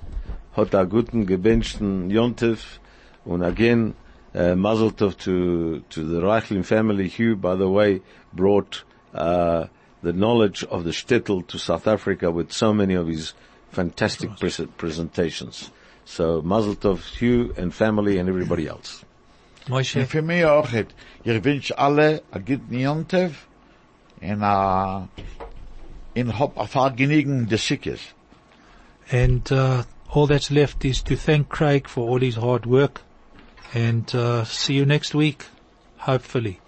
hat 0.52 0.74
a 0.74 0.84
guten 0.84 1.26
gewünschten 1.26 2.10
Yontif 2.10 2.78
und 3.26 3.42
again, 3.42 3.94
uh, 4.34 4.54
mazel 4.54 4.90
tov 4.90 5.16
to, 5.18 5.80
to 5.90 6.04
the 6.04 6.20
Reichlin 6.20 6.64
family. 6.64 7.06
Hugh, 7.08 7.36
by 7.36 7.54
the 7.54 7.68
way, 7.68 8.00
brought, 8.32 8.82
uh, 9.12 9.66
the 10.02 10.12
knowledge 10.12 10.64
of 10.64 10.84
the 10.84 10.90
shtetl 10.90 11.46
to 11.46 11.58
South 11.58 11.86
Africa 11.86 12.30
with 12.30 12.50
so 12.50 12.72
many 12.72 12.94
of 12.94 13.06
his 13.06 13.34
fantastic 13.72 14.30
pres- 14.38 14.66
presentations. 14.76 15.70
So 16.04 16.42
Mazel 16.42 16.74
Tov, 16.76 17.00
Hugh 17.18 17.54
and 17.56 17.72
family 17.74 18.18
and 18.18 18.28
everybody 18.28 18.66
else. 18.66 19.04
Und 19.66 19.70
Moshe, 19.70 20.06
für 20.06 20.22
mich 20.22 20.44
auch, 20.44 20.68
ich 20.72 21.44
wünsche 21.44 21.78
alle 21.78 22.22
a 22.32 22.38
guten 22.38 22.78
Jontef 22.78 23.46
und 24.20 24.42
a, 24.42 25.08
in 26.14 26.38
hab 26.38 26.58
a 26.58 26.66
vergnügen 26.66 27.48
des 27.48 27.64
Sickes. 27.66 28.00
and 29.10 29.50
uh, 29.52 29.82
all 30.08 30.26
that's 30.26 30.50
left 30.50 30.84
is 30.84 31.02
to 31.02 31.16
thank 31.16 31.48
Craig 31.48 31.88
for 31.88 32.08
all 32.08 32.18
his 32.20 32.36
hard 32.36 32.66
work, 32.66 33.02
and 33.74 34.12
uh, 34.14 34.44
see 34.44 34.74
you 34.74 34.84
next 34.86 35.14
week, 35.14 35.44
hopefully. 35.98 36.60